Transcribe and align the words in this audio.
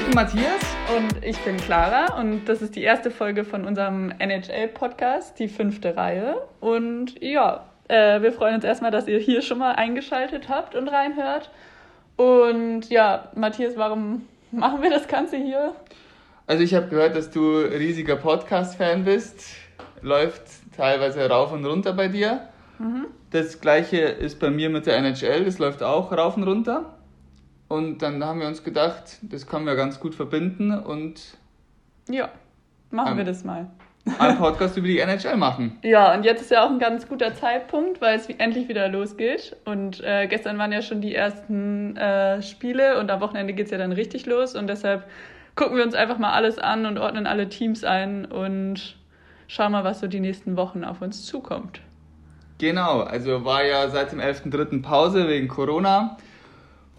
Ich 0.00 0.06
bin 0.06 0.14
Matthias. 0.14 0.62
Und 0.96 1.22
ich 1.22 1.36
bin 1.40 1.58
Clara 1.58 2.18
und 2.18 2.46
das 2.46 2.62
ist 2.62 2.74
die 2.74 2.82
erste 2.82 3.10
Folge 3.10 3.44
von 3.44 3.66
unserem 3.66 4.10
NHL-Podcast, 4.18 5.38
die 5.38 5.46
fünfte 5.46 5.94
Reihe. 5.94 6.38
Und 6.58 7.22
ja, 7.22 7.66
äh, 7.86 8.22
wir 8.22 8.32
freuen 8.32 8.54
uns 8.54 8.64
erstmal, 8.64 8.90
dass 8.90 9.08
ihr 9.08 9.18
hier 9.18 9.42
schon 9.42 9.58
mal 9.58 9.72
eingeschaltet 9.72 10.48
habt 10.48 10.74
und 10.74 10.88
reinhört. 10.88 11.50
Und 12.16 12.88
ja, 12.88 13.28
Matthias, 13.34 13.76
warum 13.76 14.26
machen 14.52 14.82
wir 14.82 14.88
das 14.88 15.06
Ganze 15.06 15.36
hier? 15.36 15.74
Also 16.46 16.64
ich 16.64 16.74
habe 16.74 16.88
gehört, 16.88 17.14
dass 17.14 17.30
du 17.30 17.58
riesiger 17.58 18.16
Podcast-Fan 18.16 19.04
bist. 19.04 19.44
Läuft 20.00 20.42
teilweise 20.78 21.28
rauf 21.28 21.52
und 21.52 21.66
runter 21.66 21.92
bei 21.92 22.08
dir. 22.08 22.48
Mhm. 22.78 23.06
Das 23.32 23.60
gleiche 23.60 23.98
ist 23.98 24.40
bei 24.40 24.48
mir 24.48 24.70
mit 24.70 24.86
der 24.86 24.96
NHL, 24.96 25.44
das 25.44 25.58
läuft 25.58 25.82
auch 25.82 26.10
rauf 26.10 26.38
und 26.38 26.44
runter. 26.44 26.96
Und 27.70 27.98
dann 28.02 28.24
haben 28.24 28.40
wir 28.40 28.48
uns 28.48 28.64
gedacht, 28.64 29.18
das 29.22 29.46
können 29.46 29.64
wir 29.64 29.76
ganz 29.76 30.00
gut 30.00 30.16
verbinden 30.16 30.76
und. 30.76 31.38
Ja, 32.08 32.30
machen 32.90 33.16
wir 33.16 33.22
das 33.22 33.44
mal. 33.44 33.70
Einen 34.18 34.38
Podcast 34.38 34.76
über 34.76 34.88
die 34.88 34.98
NHL 34.98 35.36
machen. 35.36 35.78
Ja, 35.84 36.12
und 36.12 36.24
jetzt 36.24 36.40
ist 36.40 36.50
ja 36.50 36.64
auch 36.64 36.70
ein 36.70 36.80
ganz 36.80 37.06
guter 37.06 37.32
Zeitpunkt, 37.32 38.00
weil 38.00 38.16
es 38.16 38.28
endlich 38.28 38.66
wieder 38.66 38.88
losgeht. 38.88 39.54
Und 39.66 40.02
äh, 40.02 40.26
gestern 40.26 40.58
waren 40.58 40.72
ja 40.72 40.82
schon 40.82 41.00
die 41.00 41.14
ersten 41.14 41.96
äh, 41.96 42.42
Spiele 42.42 42.98
und 42.98 43.08
am 43.08 43.20
Wochenende 43.20 43.52
geht 43.52 43.66
es 43.66 43.70
ja 43.70 43.78
dann 43.78 43.92
richtig 43.92 44.26
los. 44.26 44.56
Und 44.56 44.66
deshalb 44.66 45.04
gucken 45.54 45.76
wir 45.76 45.84
uns 45.84 45.94
einfach 45.94 46.18
mal 46.18 46.32
alles 46.32 46.58
an 46.58 46.86
und 46.86 46.98
ordnen 46.98 47.28
alle 47.28 47.48
Teams 47.48 47.84
ein 47.84 48.24
und 48.24 48.96
schauen 49.46 49.70
mal, 49.70 49.84
was 49.84 50.00
so 50.00 50.08
die 50.08 50.18
nächsten 50.18 50.56
Wochen 50.56 50.82
auf 50.82 51.02
uns 51.02 51.24
zukommt. 51.24 51.80
Genau, 52.58 53.02
also 53.02 53.44
war 53.44 53.64
ja 53.64 53.88
seit 53.90 54.10
dem 54.10 54.18
11.3. 54.18 54.82
Pause 54.82 55.28
wegen 55.28 55.46
Corona. 55.46 56.16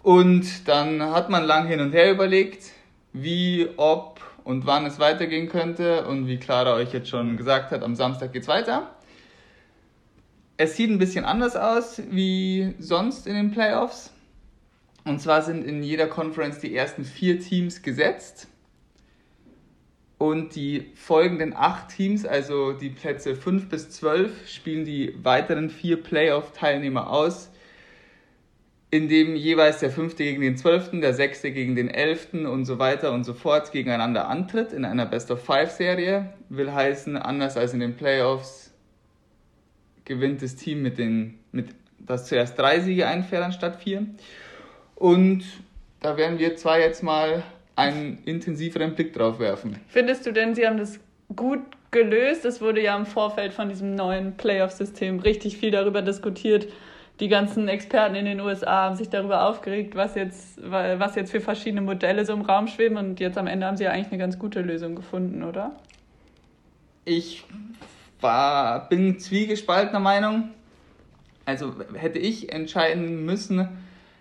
Und 0.02 0.66
dann 0.66 1.00
hat 1.00 1.30
man 1.30 1.44
lang 1.44 1.66
hin 1.68 1.80
und 1.80 1.92
her 1.92 2.10
überlegt, 2.10 2.72
wie, 3.12 3.68
ob 3.76 4.20
und 4.44 4.66
wann 4.66 4.84
es 4.84 4.98
weitergehen 4.98 5.48
könnte. 5.48 6.06
Und 6.06 6.26
wie 6.26 6.38
Clara 6.38 6.74
euch 6.74 6.92
jetzt 6.92 7.08
schon 7.08 7.36
gesagt 7.36 7.70
hat, 7.70 7.82
am 7.82 7.94
Samstag 7.94 8.32
geht's 8.32 8.48
weiter. 8.48 8.94
Es 10.56 10.76
sieht 10.76 10.90
ein 10.90 10.98
bisschen 10.98 11.24
anders 11.24 11.56
aus 11.56 12.02
wie 12.10 12.74
sonst 12.78 13.26
in 13.26 13.34
den 13.34 13.52
Playoffs. 13.52 14.12
Und 15.04 15.20
zwar 15.20 15.42
sind 15.42 15.64
in 15.64 15.82
jeder 15.82 16.06
Conference 16.06 16.58
die 16.58 16.74
ersten 16.74 17.04
vier 17.04 17.40
Teams 17.40 17.82
gesetzt. 17.82 18.48
Und 20.18 20.54
die 20.54 20.92
folgenden 20.94 21.52
acht 21.52 21.88
Teams, 21.88 22.24
also 22.24 22.72
die 22.72 22.90
Plätze 22.90 23.34
5 23.34 23.68
bis 23.68 23.90
12, 23.90 24.48
spielen 24.48 24.84
die 24.84 25.16
weiteren 25.24 25.68
vier 25.68 26.00
Playoff-Teilnehmer 26.00 27.10
aus 27.10 27.51
in 28.92 29.08
dem 29.08 29.34
jeweils 29.36 29.78
der 29.80 29.90
fünfte 29.90 30.22
gegen 30.22 30.42
den 30.42 30.58
zwölften, 30.58 31.00
der 31.00 31.14
sechste 31.14 31.50
gegen 31.50 31.74
den 31.74 31.88
elften 31.88 32.44
und 32.44 32.66
so 32.66 32.78
weiter 32.78 33.12
und 33.12 33.24
so 33.24 33.32
fort 33.32 33.72
gegeneinander 33.72 34.28
antritt 34.28 34.74
in 34.74 34.84
einer 34.84 35.06
Best 35.06 35.30
of 35.30 35.42
Five 35.42 35.70
Serie. 35.70 36.34
Will 36.50 36.70
heißen, 36.70 37.16
anders 37.16 37.56
als 37.56 37.72
in 37.72 37.80
den 37.80 37.96
Playoffs 37.96 38.70
gewinnt 40.04 40.42
das 40.42 40.56
Team 40.56 40.82
mit 40.82 40.98
den, 40.98 41.38
mit, 41.52 41.68
das 42.00 42.26
zuerst 42.26 42.58
drei 42.58 42.80
Siege 42.80 43.06
einfährt 43.06 43.42
anstatt 43.42 43.76
vier. 43.76 44.04
Und 44.94 45.42
da 46.00 46.18
werden 46.18 46.38
wir 46.38 46.56
zwei 46.56 46.80
jetzt 46.80 47.02
mal 47.02 47.44
einen 47.74 48.18
intensiveren 48.26 48.94
Blick 48.94 49.14
drauf 49.14 49.38
werfen. 49.38 49.80
Findest 49.88 50.26
du 50.26 50.32
denn, 50.32 50.54
sie 50.54 50.66
haben 50.66 50.76
das 50.76 51.00
gut 51.34 51.60
gelöst? 51.92 52.44
Es 52.44 52.60
wurde 52.60 52.82
ja 52.82 52.94
im 52.94 53.06
Vorfeld 53.06 53.54
von 53.54 53.70
diesem 53.70 53.94
neuen 53.94 54.36
Playoff-System 54.36 55.20
richtig 55.20 55.56
viel 55.56 55.70
darüber 55.70 56.02
diskutiert 56.02 56.68
die 57.22 57.28
ganzen 57.28 57.68
Experten 57.68 58.16
in 58.16 58.24
den 58.24 58.40
USA 58.40 58.82
haben 58.82 58.96
sich 58.96 59.08
darüber 59.08 59.48
aufgeregt, 59.48 59.94
was 59.94 60.16
jetzt, 60.16 60.58
was 60.60 61.14
jetzt 61.14 61.30
für 61.30 61.40
verschiedene 61.40 61.80
Modelle 61.80 62.26
so 62.26 62.32
im 62.32 62.42
Raum 62.42 62.66
schweben 62.66 62.96
und 62.96 63.20
jetzt 63.20 63.38
am 63.38 63.46
Ende 63.46 63.64
haben 63.64 63.76
sie 63.76 63.84
ja 63.84 63.92
eigentlich 63.92 64.08
eine 64.08 64.18
ganz 64.18 64.40
gute 64.40 64.60
Lösung 64.60 64.96
gefunden, 64.96 65.44
oder? 65.44 65.76
Ich 67.04 67.44
war, 68.20 68.88
bin 68.88 69.20
zwiegespaltener 69.20 70.00
Meinung. 70.00 70.50
Also 71.44 71.72
hätte 71.94 72.18
ich 72.18 72.52
entscheiden 72.52 73.24
müssen, 73.24 73.68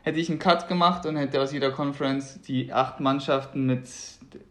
hätte 0.03 0.19
ich 0.19 0.29
einen 0.29 0.37
Cut 0.37 0.67
gemacht 0.67 1.07
und 1.07 1.15
hätte 1.15 1.41
aus 1.41 1.51
jeder 1.51 1.71
Conference 1.71 2.39
die 2.43 2.71
acht 2.71 2.99
Mannschaften 2.99 3.65
mit 3.65 3.89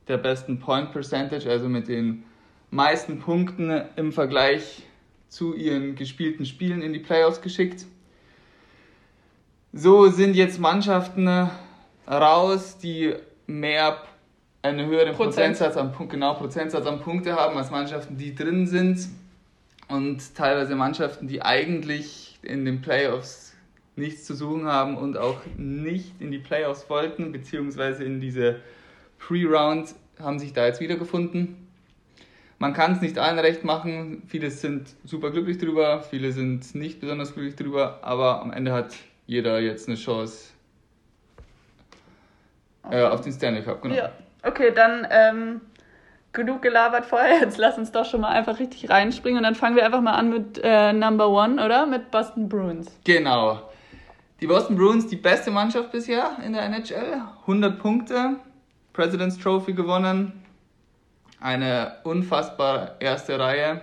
der 0.09 0.19
besten 0.19 0.59
Point 0.59 0.91
Percentage, 0.91 1.49
also 1.49 1.69
mit 1.69 1.87
den 1.87 2.25
meisten 2.73 3.21
Punkten 3.21 3.81
im 3.95 4.11
Vergleich 4.11 4.83
zu 5.29 5.55
ihren 5.55 5.95
gespielten 5.95 6.47
Spielen 6.47 6.83
in 6.83 6.93
die 6.93 6.99
Playoffs 6.99 7.43
geschickt. 7.43 7.87
So 9.73 10.09
sind 10.09 10.35
jetzt 10.35 10.59
Mannschaften 10.59 11.29
äh, 11.29 11.47
raus, 12.09 12.79
die 12.79 13.15
mehr 13.47 14.03
einen 14.63 14.87
höheren 14.87 15.15
Prozent. 15.15 15.57
Prozentsatz 15.57 15.77
an 15.77 16.09
genau 16.09 16.35
Prozentsatz 16.35 16.87
an 16.87 17.01
Punkte 17.01 17.37
haben 17.37 17.57
als 17.57 17.71
Mannschaften, 17.71 18.17
die 18.17 18.35
drin 18.35 18.67
sind 18.67 19.09
und 19.87 20.35
teilweise 20.35 20.75
Mannschaften, 20.75 21.29
die 21.29 21.43
eigentlich 21.43 22.41
in 22.43 22.65
den 22.65 22.81
Playoffs 22.81 23.55
nichts 23.95 24.25
zu 24.25 24.35
suchen 24.35 24.67
haben 24.67 24.97
und 24.97 25.17
auch 25.17 25.39
nicht 25.57 26.21
in 26.21 26.33
die 26.33 26.39
Playoffs 26.39 26.91
wollten, 26.91 27.31
beziehungsweise 27.31 28.03
in 28.03 28.21
diese 28.21 28.57
Pre-Round 29.21 29.95
haben 30.19 30.41
sich 30.41 30.53
da 30.53 30.67
jetzt 30.67 30.81
wiedergefunden. 30.81 31.69
Man 32.59 32.75
kann 32.75 32.93
es 32.93 33.01
nicht 33.01 33.19
allen 33.19 33.39
recht 33.39 33.65
machen. 33.65 34.25
Viele 34.27 34.51
sind 34.51 34.95
super 35.05 35.31
glücklich 35.31 35.59
drüber, 35.59 36.03
viele 36.03 36.33
sind 36.33 36.75
nicht 36.75 37.01
besonders 37.01 37.35
glücklich 37.35 37.55
drüber, 37.55 38.01
aber 38.03 38.43
am 38.43 38.53
Ende 38.53 38.73
hat 38.73 38.97
jeder 39.31 39.61
jetzt 39.61 39.87
eine 39.87 39.97
Chance 39.97 40.51
äh, 42.91 43.05
auf 43.05 43.21
den 43.21 43.33
Stanley 43.33 43.63
Cup. 43.63 43.81
Genau. 43.81 43.95
Ja, 43.95 44.11
okay, 44.43 44.73
dann 44.75 45.07
ähm, 45.09 45.61
genug 46.33 46.63
gelabert 46.63 47.07
vorher. 47.07 47.39
Jetzt 47.39 47.57
lass 47.57 47.79
uns 47.79 47.93
doch 47.93 48.05
schon 48.05 48.23
mal 48.23 48.31
einfach 48.31 48.59
richtig 48.59 48.91
reinspringen 48.91 49.39
und 49.39 49.45
dann 49.45 49.55
fangen 49.55 49.77
wir 49.77 49.87
einfach 49.87 50.01
mal 50.01 50.15
an 50.15 50.31
mit 50.31 50.61
äh, 50.65 50.93
Number 50.93 51.29
One, 51.29 51.65
oder? 51.65 51.87
Mit 51.87 52.11
Boston 52.11 52.49
Bruins. 52.49 52.91
Genau. 53.05 53.71
Die 54.41 54.49
Boston 54.49 54.77
Bruins, 54.77 55.07
die 55.07 55.17
beste 55.17 55.53
Mannschaft 55.53 55.93
bisher 55.93 56.37
in 56.45 56.53
der 56.53 56.65
NHL. 56.65 57.23
100 57.43 57.79
Punkte, 57.79 58.35
President's 58.93 59.39
Trophy 59.39 59.75
gewonnen. 59.75 60.43
Eine 61.41 61.99
unfassbare 62.03 62.97
erste 62.99 63.39
Reihe 63.39 63.81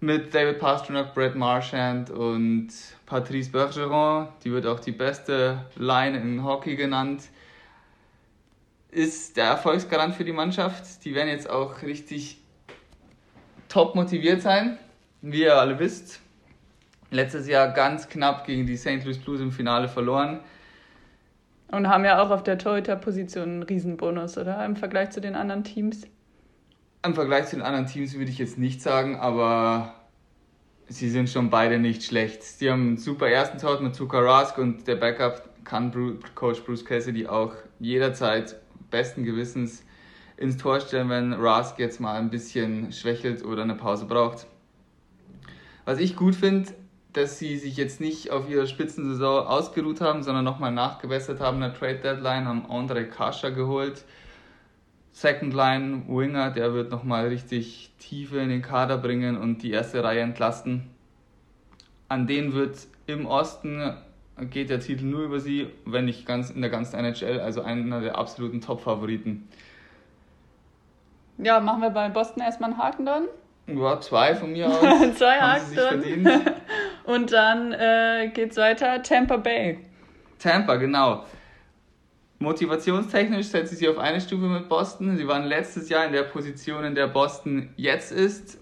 mit 0.00 0.32
David 0.32 0.58
Pastrnak, 0.58 1.14
Brett 1.14 1.34
Marchand 1.34 2.10
und 2.10 2.68
Patrice 3.06 3.50
Bergeron. 3.50 4.28
Die 4.44 4.52
wird 4.52 4.66
auch 4.66 4.80
die 4.80 4.92
beste 4.92 5.64
Line 5.76 6.18
in 6.18 6.44
Hockey 6.44 6.76
genannt. 6.76 7.24
Ist 8.90 9.36
der 9.36 9.46
Erfolgsgarant 9.46 10.14
für 10.14 10.24
die 10.24 10.32
Mannschaft. 10.32 11.04
Die 11.04 11.14
werden 11.14 11.28
jetzt 11.28 11.50
auch 11.50 11.82
richtig 11.82 12.38
top 13.68 13.94
motiviert 13.94 14.40
sein. 14.40 14.78
Wie 15.20 15.42
ihr 15.42 15.56
alle 15.56 15.78
wisst, 15.78 16.20
letztes 17.10 17.48
Jahr 17.48 17.72
ganz 17.72 18.08
knapp 18.08 18.46
gegen 18.46 18.66
die 18.66 18.76
St. 18.76 19.04
Louis 19.04 19.18
Blues 19.18 19.40
im 19.40 19.50
Finale 19.50 19.88
verloren. 19.88 20.40
Und 21.70 21.88
haben 21.88 22.04
ja 22.04 22.22
auch 22.22 22.30
auf 22.30 22.42
der 22.44 22.56
Torhüter-Position 22.56 23.42
einen 23.42 23.62
Riesenbonus, 23.64 24.38
oder? 24.38 24.64
Im 24.64 24.76
Vergleich 24.76 25.10
zu 25.10 25.20
den 25.20 25.34
anderen 25.34 25.64
Teams. 25.64 26.06
Im 27.04 27.14
Vergleich 27.14 27.46
zu 27.46 27.56
den 27.56 27.64
anderen 27.64 27.86
Teams 27.86 28.14
würde 28.14 28.30
ich 28.30 28.38
jetzt 28.38 28.58
nicht 28.58 28.82
sagen, 28.82 29.16
aber 29.16 29.94
sie 30.88 31.08
sind 31.08 31.30
schon 31.30 31.48
beide 31.48 31.78
nicht 31.78 32.02
schlecht. 32.02 32.42
Sie 32.42 32.70
haben 32.70 32.88
einen 32.88 32.96
super 32.96 33.28
ersten 33.28 33.58
Tor 33.58 33.80
mit 33.80 33.94
Zuka 33.94 34.18
Rask 34.18 34.58
und 34.58 34.88
der 34.88 34.96
Backup 34.96 35.64
kann 35.64 35.92
Coach 36.34 36.64
Bruce 36.64 36.84
Cassidy 36.84 37.28
auch 37.28 37.54
jederzeit 37.78 38.56
besten 38.90 39.22
Gewissens 39.22 39.84
ins 40.36 40.56
Tor 40.56 40.80
stellen, 40.80 41.08
wenn 41.08 41.32
Rask 41.34 41.78
jetzt 41.78 42.00
mal 42.00 42.18
ein 42.18 42.30
bisschen 42.30 42.90
schwächelt 42.92 43.44
oder 43.44 43.62
eine 43.62 43.76
Pause 43.76 44.06
braucht. 44.06 44.46
Was 45.84 46.00
ich 46.00 46.16
gut 46.16 46.34
finde, 46.34 46.70
dass 47.12 47.38
sie 47.38 47.58
sich 47.58 47.76
jetzt 47.76 48.00
nicht 48.00 48.30
auf 48.30 48.48
ihrer 48.50 48.66
Spitzensaison 48.66 49.46
ausgeruht 49.46 50.00
haben, 50.00 50.24
sondern 50.24 50.44
nochmal 50.44 50.72
nachgebessert 50.72 51.40
haben 51.40 51.56
in 51.56 51.70
der 51.70 51.74
Trade 51.74 52.00
Deadline, 52.00 52.46
haben 52.46 52.68
Andre 52.68 53.06
Kascha 53.06 53.50
geholt, 53.50 54.04
Second 55.12 55.52
Line 55.54 56.02
Winger, 56.08 56.50
der 56.50 56.74
wird 56.74 56.90
nochmal 56.90 57.28
richtig 57.28 57.90
Tiefe 57.98 58.38
in 58.38 58.48
den 58.48 58.62
Kader 58.62 58.98
bringen 58.98 59.36
und 59.36 59.62
die 59.62 59.70
erste 59.70 60.04
Reihe 60.04 60.20
entlasten. 60.20 60.90
An 62.08 62.26
denen 62.26 62.54
wird 62.54 62.86
im 63.06 63.26
Osten 63.26 63.96
geht 64.50 64.70
der 64.70 64.80
Titel 64.80 65.04
nur 65.04 65.22
über 65.24 65.40
sie, 65.40 65.68
wenn 65.84 66.04
nicht 66.04 66.26
ganz 66.26 66.50
in 66.50 66.60
der 66.60 66.70
ganzen 66.70 66.96
NHL, 66.96 67.40
also 67.40 67.62
einer 67.62 68.00
der 68.00 68.16
absoluten 68.16 68.60
Top-Favoriten. 68.60 69.48
Ja, 71.38 71.60
machen 71.60 71.82
wir 71.82 71.90
bei 71.90 72.08
Boston 72.08 72.42
erstmal 72.42 72.70
einen 72.70 72.78
Haken 72.78 73.06
dann? 73.06 73.24
Ja, 73.66 74.00
zwei 74.00 74.34
von 74.34 74.52
mir 74.52 74.68
aus. 74.68 75.16
zwei 75.16 75.40
Haken. 75.40 76.28
Und 77.04 77.32
dann 77.32 77.72
äh, 77.72 78.30
geht's 78.32 78.56
weiter, 78.56 79.02
Tampa 79.02 79.36
Bay. 79.36 79.78
Tampa, 80.38 80.76
genau. 80.76 81.24
Motivationstechnisch 82.40 83.46
setzt 83.46 83.70
sie 83.70 83.76
sich 83.76 83.88
auf 83.88 83.98
eine 83.98 84.20
Stufe 84.20 84.46
mit 84.46 84.68
Boston. 84.68 85.16
Sie 85.16 85.26
waren 85.26 85.44
letztes 85.44 85.88
Jahr 85.88 86.06
in 86.06 86.12
der 86.12 86.22
Position, 86.22 86.84
in 86.84 86.94
der 86.94 87.08
Boston 87.08 87.70
jetzt 87.76 88.12
ist. 88.12 88.58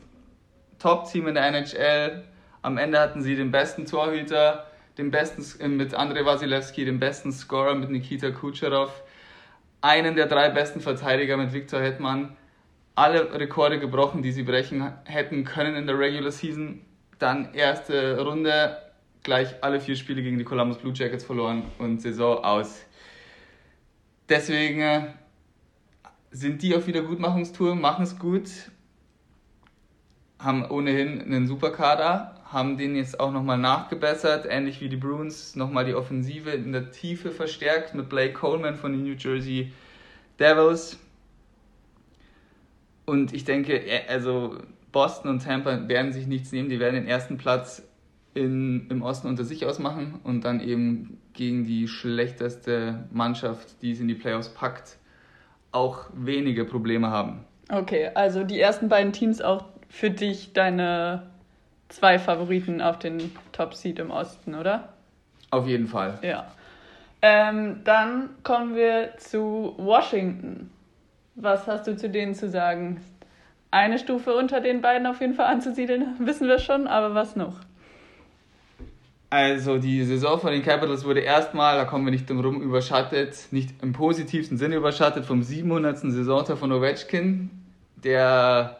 Top-Team 0.78 1.28
in 1.28 1.34
der 1.34 1.46
NHL. 1.46 2.24
Am 2.62 2.78
Ende 2.78 2.98
hatten 2.98 3.20
sie 3.22 3.36
den 3.36 3.50
besten 3.50 3.84
Torhüter, 3.84 4.66
den 4.96 5.10
besten 5.10 5.76
mit 5.76 5.94
Andrei 5.94 6.24
Wasilewski, 6.24 6.86
den 6.86 6.98
besten 6.98 7.32
Scorer 7.32 7.74
mit 7.74 7.90
Nikita 7.90 8.30
Kucherov. 8.30 9.02
einen 9.82 10.16
der 10.16 10.26
drei 10.26 10.48
besten 10.48 10.80
Verteidiger 10.80 11.36
mit 11.36 11.52
Victor 11.52 11.80
Hetman. 11.80 12.34
Alle 12.94 13.38
Rekorde 13.38 13.78
gebrochen, 13.78 14.22
die 14.22 14.32
sie 14.32 14.42
brechen 14.42 14.90
hätten 15.04 15.44
können 15.44 15.76
in 15.76 15.86
der 15.86 15.98
Regular 15.98 16.30
Season. 16.30 16.80
Dann 17.18 17.52
erste 17.52 18.20
Runde, 18.24 18.78
gleich 19.22 19.62
alle 19.62 19.80
vier 19.80 19.96
Spiele 19.96 20.22
gegen 20.22 20.38
die 20.38 20.44
Columbus 20.44 20.78
Blue 20.78 20.94
Jackets 20.94 21.24
verloren 21.24 21.64
und 21.78 22.00
Saison 22.00 22.42
aus. 22.42 22.86
Deswegen 24.28 24.80
äh, 24.80 25.02
sind 26.30 26.62
die 26.62 26.74
auf 26.74 26.86
Wiedergutmachungstour, 26.86 27.76
machen 27.76 28.02
es 28.02 28.18
gut, 28.18 28.48
haben 30.38 30.68
ohnehin 30.68 31.22
einen 31.22 31.46
super 31.46 31.70
Kader, 31.70 32.40
haben 32.44 32.76
den 32.76 32.96
jetzt 32.96 33.20
auch 33.20 33.32
nochmal 33.32 33.58
nachgebessert, 33.58 34.46
ähnlich 34.48 34.80
wie 34.80 34.88
die 34.88 34.96
Bruins, 34.96 35.56
nochmal 35.56 35.84
die 35.84 35.94
Offensive 35.94 36.50
in 36.50 36.72
der 36.72 36.90
Tiefe 36.90 37.30
verstärkt 37.30 37.94
mit 37.94 38.08
Blake 38.08 38.34
Coleman 38.34 38.76
von 38.76 38.92
den 38.92 39.04
New 39.04 39.14
Jersey 39.14 39.72
Devils. 40.38 40.98
Und 43.04 43.32
ich 43.32 43.44
denke, 43.44 43.80
also 44.08 44.58
Boston 44.90 45.30
und 45.30 45.42
Tampa 45.44 45.88
werden 45.88 46.12
sich 46.12 46.26
nichts 46.26 46.50
nehmen, 46.52 46.68
die 46.68 46.80
werden 46.80 46.96
den 46.96 47.06
ersten 47.06 47.38
Platz 47.38 47.85
in, 48.36 48.86
im 48.90 49.02
Osten 49.02 49.28
unter 49.28 49.44
sich 49.44 49.66
ausmachen 49.66 50.20
und 50.22 50.44
dann 50.44 50.60
eben 50.60 51.20
gegen 51.32 51.64
die 51.64 51.88
schlechteste 51.88 53.04
Mannschaft, 53.10 53.82
die 53.82 53.92
es 53.92 54.00
in 54.00 54.08
die 54.08 54.14
Playoffs 54.14 54.48
packt, 54.48 54.98
auch 55.72 56.06
wenige 56.14 56.64
Probleme 56.64 57.10
haben. 57.10 57.44
Okay, 57.70 58.10
also 58.14 58.44
die 58.44 58.60
ersten 58.60 58.88
beiden 58.88 59.12
Teams 59.12 59.40
auch 59.40 59.64
für 59.88 60.10
dich 60.10 60.52
deine 60.52 61.24
zwei 61.88 62.18
Favoriten 62.18 62.80
auf 62.80 62.98
den 62.98 63.32
Top 63.52 63.74
Seed 63.74 63.98
im 63.98 64.10
Osten, 64.10 64.54
oder? 64.54 64.90
Auf 65.50 65.66
jeden 65.66 65.86
Fall. 65.86 66.18
Ja. 66.22 66.46
Ähm, 67.22 67.80
dann 67.84 68.30
kommen 68.42 68.74
wir 68.76 69.16
zu 69.16 69.74
Washington. 69.78 70.70
Was 71.34 71.66
hast 71.66 71.86
du 71.86 71.96
zu 71.96 72.08
denen 72.08 72.34
zu 72.34 72.48
sagen? 72.48 73.00
Eine 73.70 73.98
Stufe 73.98 74.34
unter 74.34 74.60
den 74.60 74.80
beiden 74.80 75.06
auf 75.06 75.20
jeden 75.20 75.34
Fall 75.34 75.46
anzusiedeln, 75.46 76.14
wissen 76.18 76.48
wir 76.48 76.58
schon, 76.58 76.86
aber 76.86 77.14
was 77.14 77.36
noch? 77.36 77.60
Also 79.28 79.78
die 79.78 80.04
Saison 80.04 80.38
von 80.38 80.52
den 80.52 80.62
Capitals 80.62 81.04
wurde 81.04 81.20
erstmal, 81.20 81.76
da 81.76 81.84
kommen 81.84 82.04
wir 82.04 82.12
nicht 82.12 82.30
drum 82.30 82.40
rum, 82.40 82.62
überschattet, 82.62 83.48
nicht 83.50 83.82
im 83.82 83.92
positivsten 83.92 84.56
Sinne 84.56 84.76
überschattet 84.76 85.24
vom 85.24 85.42
700. 85.42 85.98
Saisontag 85.98 86.58
von 86.58 86.70
Ovechkin. 86.70 87.50
Der 87.96 88.78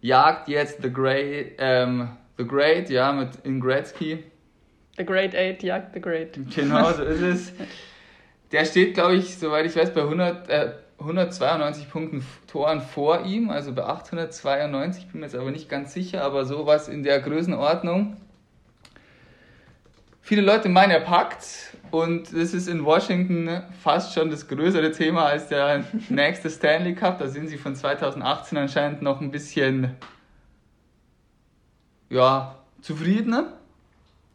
jagt 0.00 0.48
jetzt 0.48 0.82
The 0.82 0.92
Great, 0.92 1.52
ähm, 1.58 2.10
The 2.36 2.46
Great, 2.46 2.90
ja, 2.90 3.12
mit 3.12 3.30
in 3.42 3.60
Gretzky. 3.60 4.22
The 4.96 5.04
Great 5.04 5.34
Eight 5.34 5.62
jagt 5.62 5.94
The 5.94 6.00
Great. 6.00 6.38
Genau, 6.54 6.92
so 6.92 7.02
ist 7.04 7.20
es. 7.20 7.52
Der 8.52 8.64
steht, 8.64 8.94
glaube 8.94 9.16
ich, 9.16 9.36
soweit 9.36 9.66
ich 9.66 9.76
weiß, 9.76 9.92
bei 9.92 10.02
100, 10.02 10.48
äh, 10.48 10.72
192 11.00 11.90
Punkten 11.90 12.24
Toren 12.46 12.80
vor 12.80 13.24
ihm, 13.24 13.50
also 13.50 13.72
bei 13.72 13.84
892, 13.84 15.08
bin 15.08 15.20
mir 15.20 15.26
jetzt 15.26 15.36
aber 15.36 15.50
nicht 15.50 15.68
ganz 15.68 15.92
sicher, 15.92 16.22
aber 16.22 16.44
sowas 16.44 16.88
in 16.88 17.02
der 17.02 17.20
Größenordnung. 17.20 18.16
Viele 20.28 20.42
Leute 20.42 20.68
meinen, 20.68 20.90
er 20.90 21.00
packt 21.00 21.72
und 21.90 22.34
das 22.34 22.52
ist 22.52 22.68
in 22.68 22.84
Washington 22.84 23.62
fast 23.82 24.12
schon 24.12 24.28
das 24.28 24.46
größere 24.46 24.92
Thema 24.92 25.24
als 25.24 25.48
der 25.48 25.86
nächste 26.10 26.50
Stanley 26.50 26.94
Cup. 26.94 27.18
Da 27.18 27.28
sind 27.28 27.48
sie 27.48 27.56
von 27.56 27.74
2018 27.74 28.58
anscheinend 28.58 29.00
noch 29.00 29.22
ein 29.22 29.30
bisschen 29.30 29.96
ja, 32.10 32.56
zufriedener. 32.82 33.54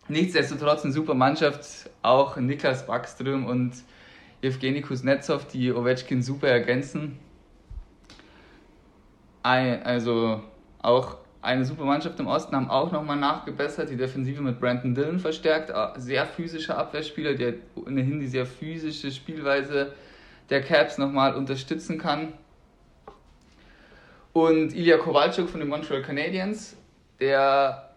Nichtsdestotrotz 0.08 0.84
eine 0.84 0.94
super 0.94 1.14
Mannschaft, 1.14 1.92
auch 2.02 2.38
Niklas 2.38 2.88
Backström 2.88 3.46
und 3.46 3.74
Evgeny 4.42 4.82
Kuznetsov, 4.82 5.48
die 5.48 5.72
Ovechkin 5.72 6.24
super 6.24 6.48
ergänzen. 6.48 7.20
Also 9.44 10.42
auch 10.82 11.18
eine 11.44 11.66
super 11.66 11.84
Mannschaft 11.84 12.20
im 12.22 12.28
Osten, 12.28 12.56
haben 12.56 12.70
auch 12.70 12.92
nochmal 12.94 13.18
nachgebessert, 13.18 13.90
die 13.90 13.98
Defensive 13.98 14.42
mit 14.42 14.62
Brandon 14.62 14.96
Dillon 14.96 15.20
verstärkt, 15.20 15.74
sehr 15.98 16.26
physischer 16.26 16.78
Abwehrspieler, 16.78 17.34
der 17.34 17.56
ohnehin 17.76 18.22
die 18.22 18.28
sehr 18.28 18.46
physische 18.46 19.12
Spielweise 19.12 19.94
der 20.50 20.62
Caps 20.62 20.98
nochmal 20.98 21.36
unterstützen 21.36 21.98
kann. 21.98 22.30
Und 24.32 24.74
Ilya 24.74 24.98
Kowalczuk 24.98 25.50
von 25.50 25.60
den 25.60 25.68
Montreal 25.68 26.02
Canadiens, 26.02 26.78
der 27.20 27.90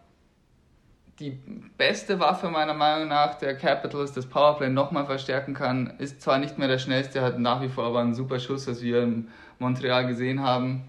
die 1.20 1.38
beste 1.78 2.18
Waffe 2.18 2.50
meiner 2.50 2.74
Meinung 2.74 3.08
nach 3.08 3.36
der 3.36 3.56
Capitals, 3.56 4.12
das 4.12 4.26
Powerplay 4.26 4.68
nochmal 4.68 5.06
verstärken 5.06 5.54
kann, 5.54 5.94
ist 5.98 6.20
zwar 6.20 6.38
nicht 6.38 6.58
mehr 6.58 6.68
der 6.68 6.78
schnellste, 6.78 7.22
hat 7.22 7.38
nach 7.38 7.62
wie 7.62 7.68
vor 7.68 7.84
aber 7.84 8.00
einen 8.00 8.14
super 8.14 8.40
Schuss, 8.40 8.66
was 8.66 8.82
wir 8.82 9.04
in 9.04 9.28
Montreal 9.60 10.06
gesehen 10.08 10.42
haben 10.42 10.82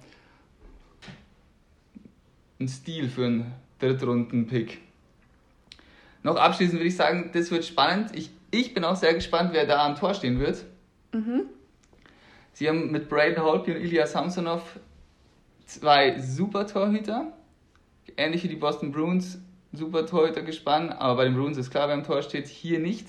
ein 2.59 2.68
Stil 2.68 3.09
für 3.09 3.25
einen 3.25 3.54
Drittrunden-Pick. 3.80 4.80
Noch 6.24 6.36
abschließend 6.36 6.80
würde 6.80 6.88
ich 6.88 6.95
sagen, 6.95 7.30
das 7.33 7.51
wird 7.51 7.65
spannend. 7.65 8.12
Ich, 8.15 8.31
ich 8.51 8.74
bin 8.74 8.83
auch 8.83 8.95
sehr 8.95 9.13
gespannt, 9.13 9.51
wer 9.54 9.65
da 9.65 9.86
am 9.86 9.95
Tor 9.95 10.13
stehen 10.13 10.39
wird. 10.39 10.65
Mhm. 11.13 11.44
Sie 12.54 12.68
haben 12.68 12.92
mit 12.92 13.07
Braden 13.07 13.42
Holtby 13.44 13.75
und 13.75 13.81
Ilya 13.81 14.07
Samsonov 14.07 14.80
zwei 15.65 16.19
super 16.19 16.65
Torhüter. 16.65 17.33
Ähnlich 18.18 18.44
wie 18.44 18.48
die 18.48 18.56
Boston 18.56 18.92
Bruins, 18.92 19.39
super 19.74 20.06
Torhüter 20.07 20.42
gespannt. 20.42 20.92
Aber 20.98 21.18
bei 21.18 21.25
den 21.25 21.36
Bruins 21.36 21.57
ist 21.57 21.69
klar, 21.69 21.88
wer 21.88 21.95
am 21.95 22.03
Tor 22.03 22.24
steht, 22.24 22.48
hier 22.48 22.80
nicht. 22.80 23.07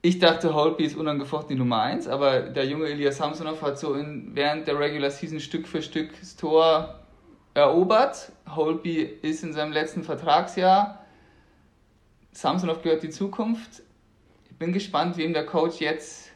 Ich 0.00 0.18
dachte, 0.18 0.54
Holtby 0.54 0.84
ist 0.84 0.96
unangefochten 0.96 1.56
die 1.56 1.58
Nummer 1.58 1.80
1, 1.80 2.08
aber 2.08 2.40
der 2.40 2.66
junge 2.66 2.88
Ilya 2.88 3.12
Samsonov 3.12 3.62
hat 3.62 3.78
so 3.78 3.94
in, 3.94 4.30
während 4.34 4.66
der 4.68 4.78
Regular 4.78 5.10
Season 5.10 5.40
Stück 5.40 5.66
für 5.66 5.80
Stück 5.80 6.10
das 6.20 6.36
Tor 6.36 7.03
erobert. 7.54 8.32
Holby 8.54 9.02
ist 9.22 9.42
in 9.44 9.52
seinem 9.52 9.72
letzten 9.72 10.02
Vertragsjahr. 10.02 11.04
Samsonov 12.32 12.82
gehört 12.82 13.02
die 13.02 13.10
Zukunft. 13.10 13.82
Ich 14.50 14.58
bin 14.58 14.72
gespannt, 14.72 15.16
wem 15.16 15.32
der 15.32 15.46
Coach 15.46 15.80
jetzt 15.80 16.32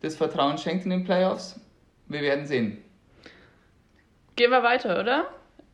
das 0.00 0.16
Vertrauen 0.16 0.58
schenkt 0.58 0.84
in 0.84 0.90
den 0.90 1.04
Playoffs. 1.04 1.60
Wir 2.06 2.22
werden 2.22 2.46
sehen. 2.46 2.82
Gehen 4.36 4.50
wir 4.50 4.62
weiter, 4.62 5.00
oder? 5.00 5.26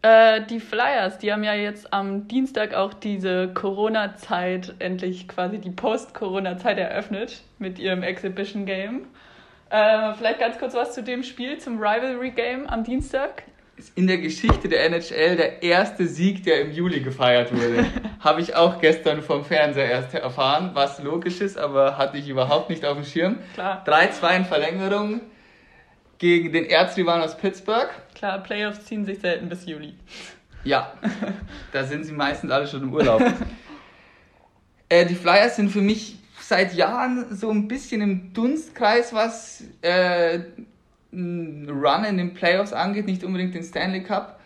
Äh, 0.02 0.44
die 0.46 0.58
Flyers, 0.58 1.18
die 1.18 1.32
haben 1.32 1.44
ja 1.44 1.54
jetzt 1.54 1.92
am 1.92 2.26
Dienstag 2.26 2.74
auch 2.74 2.92
diese 2.92 3.52
Corona-Zeit, 3.54 4.74
endlich 4.80 5.28
quasi 5.28 5.58
die 5.58 5.70
Post-Corona-Zeit 5.70 6.78
eröffnet 6.78 7.42
mit 7.58 7.78
ihrem 7.78 8.02
Exhibition-Game. 8.02 9.06
Äh, 9.70 10.14
vielleicht 10.14 10.40
ganz 10.40 10.58
kurz 10.58 10.74
was 10.74 10.92
zu 10.92 11.04
dem 11.04 11.22
Spiel, 11.22 11.58
zum 11.58 11.78
Rivalry-Game 11.78 12.66
am 12.66 12.82
Dienstag 12.82 13.44
ist 13.76 13.96
in 13.96 14.06
der 14.06 14.18
Geschichte 14.18 14.68
der 14.68 14.84
NHL 14.86 15.36
der 15.36 15.62
erste 15.62 16.06
Sieg, 16.06 16.44
der 16.44 16.60
im 16.60 16.72
Juli 16.72 17.00
gefeiert 17.00 17.52
wurde. 17.52 17.86
Habe 18.20 18.40
ich 18.40 18.54
auch 18.54 18.80
gestern 18.80 19.22
vom 19.22 19.44
Fernseher 19.44 19.90
erst 19.90 20.14
erfahren, 20.14 20.70
was 20.74 21.02
logisch 21.02 21.40
ist, 21.40 21.58
aber 21.58 21.98
hatte 21.98 22.18
ich 22.18 22.28
überhaupt 22.28 22.70
nicht 22.70 22.84
auf 22.84 22.96
dem 22.96 23.04
Schirm. 23.04 23.38
Klar. 23.54 23.84
3-2 23.86 24.36
in 24.36 24.44
Verlängerung 24.44 25.20
gegen 26.18 26.52
den 26.52 26.66
Erzrivalen 26.66 27.22
aus 27.22 27.36
Pittsburgh. 27.36 27.90
Klar, 28.14 28.38
Playoffs 28.38 28.84
ziehen 28.84 29.04
sich 29.04 29.18
selten 29.18 29.48
bis 29.48 29.66
Juli. 29.66 29.94
Ja, 30.62 30.92
da 31.72 31.82
sind 31.82 32.04
sie 32.04 32.12
meistens 32.12 32.52
alle 32.52 32.68
schon 32.68 32.82
im 32.82 32.92
Urlaub. 32.92 33.20
äh, 34.88 35.04
die 35.04 35.16
Flyers 35.16 35.56
sind 35.56 35.70
für 35.70 35.80
mich 35.80 36.16
seit 36.40 36.74
Jahren 36.74 37.34
so 37.34 37.50
ein 37.50 37.66
bisschen 37.66 38.00
im 38.02 38.32
Dunstkreis, 38.32 39.12
was 39.12 39.64
äh, 39.80 40.40
Run 41.12 42.04
in 42.08 42.16
den 42.16 42.34
Playoffs 42.34 42.72
angeht, 42.72 43.06
nicht 43.06 43.24
unbedingt 43.24 43.54
den 43.54 43.62
Stanley 43.62 44.02
Cup. 44.02 44.40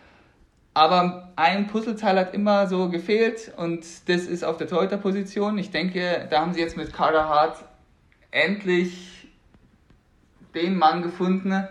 Aber 0.73 1.31
ein 1.35 1.67
Puzzleteil 1.67 2.19
hat 2.19 2.33
immer 2.33 2.67
so 2.67 2.89
gefehlt 2.89 3.51
und 3.57 3.83
das 4.07 4.25
ist 4.25 4.43
auf 4.43 4.57
der 4.57 4.67
Torhüter-Position. 4.67 5.57
Ich 5.57 5.71
denke, 5.71 6.27
da 6.29 6.41
haben 6.41 6.53
sie 6.53 6.59
jetzt 6.59 6.77
mit 6.77 6.93
Carter 6.93 7.27
Hart 7.27 7.63
endlich 8.29 9.27
den 10.53 10.77
Mann 10.77 11.01
gefunden, 11.01 11.67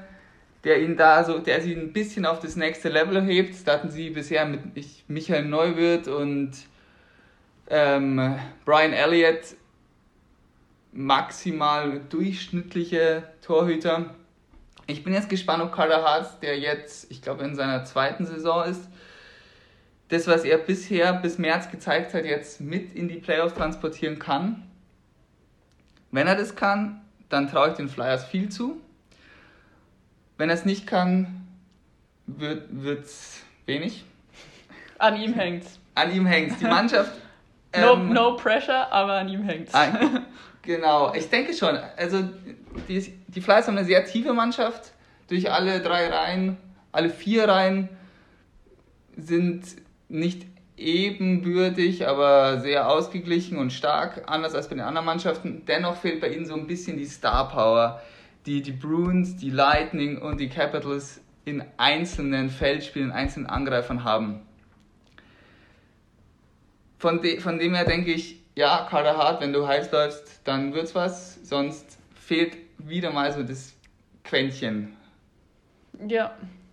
der 0.64 0.82
ihn 0.82 0.96
da 0.96 1.22
so, 1.22 1.38
der 1.38 1.60
sie 1.60 1.74
ein 1.74 1.92
bisschen 1.92 2.26
auf 2.26 2.40
das 2.40 2.56
nächste 2.56 2.88
Level 2.88 3.22
hebt. 3.22 3.68
Da 3.68 3.74
hatten 3.74 3.90
sie 3.90 4.10
bisher 4.10 4.44
mit 4.44 4.60
Michael 5.08 5.44
Neuwirth 5.44 6.08
und 6.08 6.50
ähm, 7.68 8.36
Brian 8.64 8.92
Elliott 8.92 9.54
maximal 10.92 12.00
durchschnittliche 12.08 13.22
Torhüter. 13.42 14.16
Ich 14.86 15.02
bin 15.02 15.12
jetzt 15.12 15.28
gespannt, 15.28 15.62
ob 15.62 15.72
Carter 15.72 16.02
Hart, 16.02 16.42
der 16.42 16.58
jetzt, 16.58 17.10
ich 17.10 17.22
glaube, 17.22 17.44
in 17.44 17.56
seiner 17.56 17.84
zweiten 17.84 18.24
Saison 18.24 18.64
ist, 18.64 18.88
das, 20.08 20.26
was 20.28 20.44
er 20.44 20.58
bisher 20.58 21.12
bis 21.14 21.38
März 21.38 21.70
gezeigt 21.70 22.14
hat, 22.14 22.24
jetzt 22.24 22.60
mit 22.60 22.94
in 22.94 23.08
die 23.08 23.16
Playoffs 23.16 23.54
transportieren 23.54 24.18
kann. 24.18 24.62
Wenn 26.12 26.28
er 26.28 26.36
das 26.36 26.54
kann, 26.54 27.00
dann 27.28 27.50
traue 27.50 27.70
ich 27.70 27.74
den 27.74 27.88
Flyers 27.88 28.24
viel 28.24 28.48
zu. 28.48 28.80
Wenn 30.38 30.48
er 30.48 30.54
es 30.54 30.64
nicht 30.64 30.86
kann, 30.86 31.46
wird 32.26 33.04
es 33.04 33.42
wenig. 33.64 34.04
An 34.98 35.16
ihm 35.16 35.34
hängt's. 35.34 35.78
An 35.94 36.12
ihm 36.14 36.26
hängt's. 36.26 36.58
Die 36.58 36.64
Mannschaft. 36.64 37.12
no, 37.76 37.94
ähm, 37.94 38.12
no 38.12 38.36
pressure, 38.36 38.90
aber 38.92 39.14
an 39.14 39.28
ihm 39.28 39.42
hängt's. 39.42 39.74
Genau, 40.66 41.14
ich 41.14 41.30
denke 41.30 41.54
schon. 41.54 41.78
Also 41.96 42.28
die, 42.88 43.14
die 43.28 43.40
Flyers 43.40 43.68
haben 43.68 43.78
eine 43.78 43.86
sehr 43.86 44.04
tiefe 44.04 44.32
Mannschaft. 44.32 44.92
Durch 45.28 45.50
alle 45.50 45.80
drei 45.80 46.08
Reihen, 46.08 46.56
alle 46.90 47.08
vier 47.08 47.48
Reihen 47.48 47.88
sind 49.16 49.64
nicht 50.08 50.44
ebenbürtig, 50.76 52.06
aber 52.06 52.60
sehr 52.60 52.90
ausgeglichen 52.90 53.58
und 53.58 53.72
stark, 53.72 54.24
anders 54.26 54.54
als 54.54 54.68
bei 54.68 54.74
den 54.74 54.84
anderen 54.84 55.06
Mannschaften. 55.06 55.62
Dennoch 55.66 55.96
fehlt 55.96 56.20
bei 56.20 56.30
ihnen 56.30 56.46
so 56.46 56.54
ein 56.54 56.66
bisschen 56.66 56.96
die 56.96 57.06
Star 57.06 57.48
Power, 57.48 58.02
die 58.44 58.60
die 58.60 58.72
Bruins, 58.72 59.36
die 59.36 59.50
Lightning 59.50 60.20
und 60.20 60.38
die 60.38 60.48
Capitals 60.48 61.20
in 61.44 61.62
einzelnen 61.76 62.50
Feldspielen, 62.50 63.12
einzelnen 63.12 63.46
Angreifern 63.46 64.02
haben. 64.02 64.42
Von, 66.98 67.22
de, 67.22 67.38
von 67.38 67.58
dem 67.58 67.74
her 67.74 67.84
denke 67.84 68.12
ich, 68.12 68.40
ja, 68.56 68.86
Carter 68.88 69.16
Hart, 69.16 69.42
wenn 69.42 69.52
du 69.52 69.68
heiß 69.68 69.92
läufst, 69.92 70.40
dann 70.44 70.74
wird's 70.74 70.94
was, 70.94 71.38
sonst 71.46 71.98
fehlt 72.14 72.56
wieder 72.78 73.10
mal 73.12 73.30
so 73.32 73.42
das 73.42 73.74
Quäntchen. 74.24 74.96
Ja, 76.08 76.32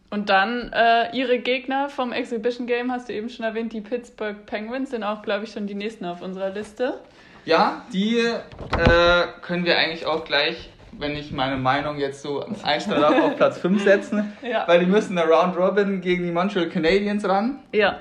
und 0.10 0.30
dann 0.30 0.72
äh, 0.74 1.16
ihre 1.16 1.40
Gegner 1.40 1.90
vom 1.90 2.12
Exhibition 2.12 2.68
Game, 2.68 2.92
hast 2.92 3.10
du 3.10 3.14
eben 3.14 3.30
schon 3.30 3.46
erwähnt, 3.46 3.74
die 3.74 3.82
Pittsburgh 3.82 4.46
Penguins 4.46 4.92
sind 4.92 5.04
auch, 5.04 5.22
glaube 5.24 5.44
ich, 5.44 5.52
schon 5.52 5.68
die 5.68 5.76
nächsten 5.76 6.06
auf 6.06 6.22
unserer 6.22 6.52
Liste. 6.52 7.02
Ja, 7.46 7.84
die 7.92 8.20
äh, 8.20 9.28
können 9.42 9.66
wir 9.66 9.78
eigentlich 9.78 10.06
auch 10.06 10.24
gleich, 10.24 10.70
wenn 10.94 11.18
ich 11.18 11.32
meine 11.32 11.58
Meinung 11.58 11.98
jetzt 11.98 12.22
so 12.22 12.46
einstelle, 12.64 13.02
darf, 13.02 13.20
auf 13.24 13.36
Platz 13.36 13.58
5 13.58 13.84
setzen. 13.84 14.34
Ja. 14.42 14.68
Weil 14.68 14.80
die 14.80 14.86
müssen 14.86 15.18
eine 15.18 15.30
Round 15.30 15.58
Robin 15.58 16.00
gegen 16.00 16.24
die 16.24 16.32
Montreal 16.32 16.70
Canadiens 16.70 17.28
ran. 17.28 17.60
Ja. 17.74 18.00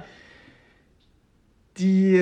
Die 1.79 2.21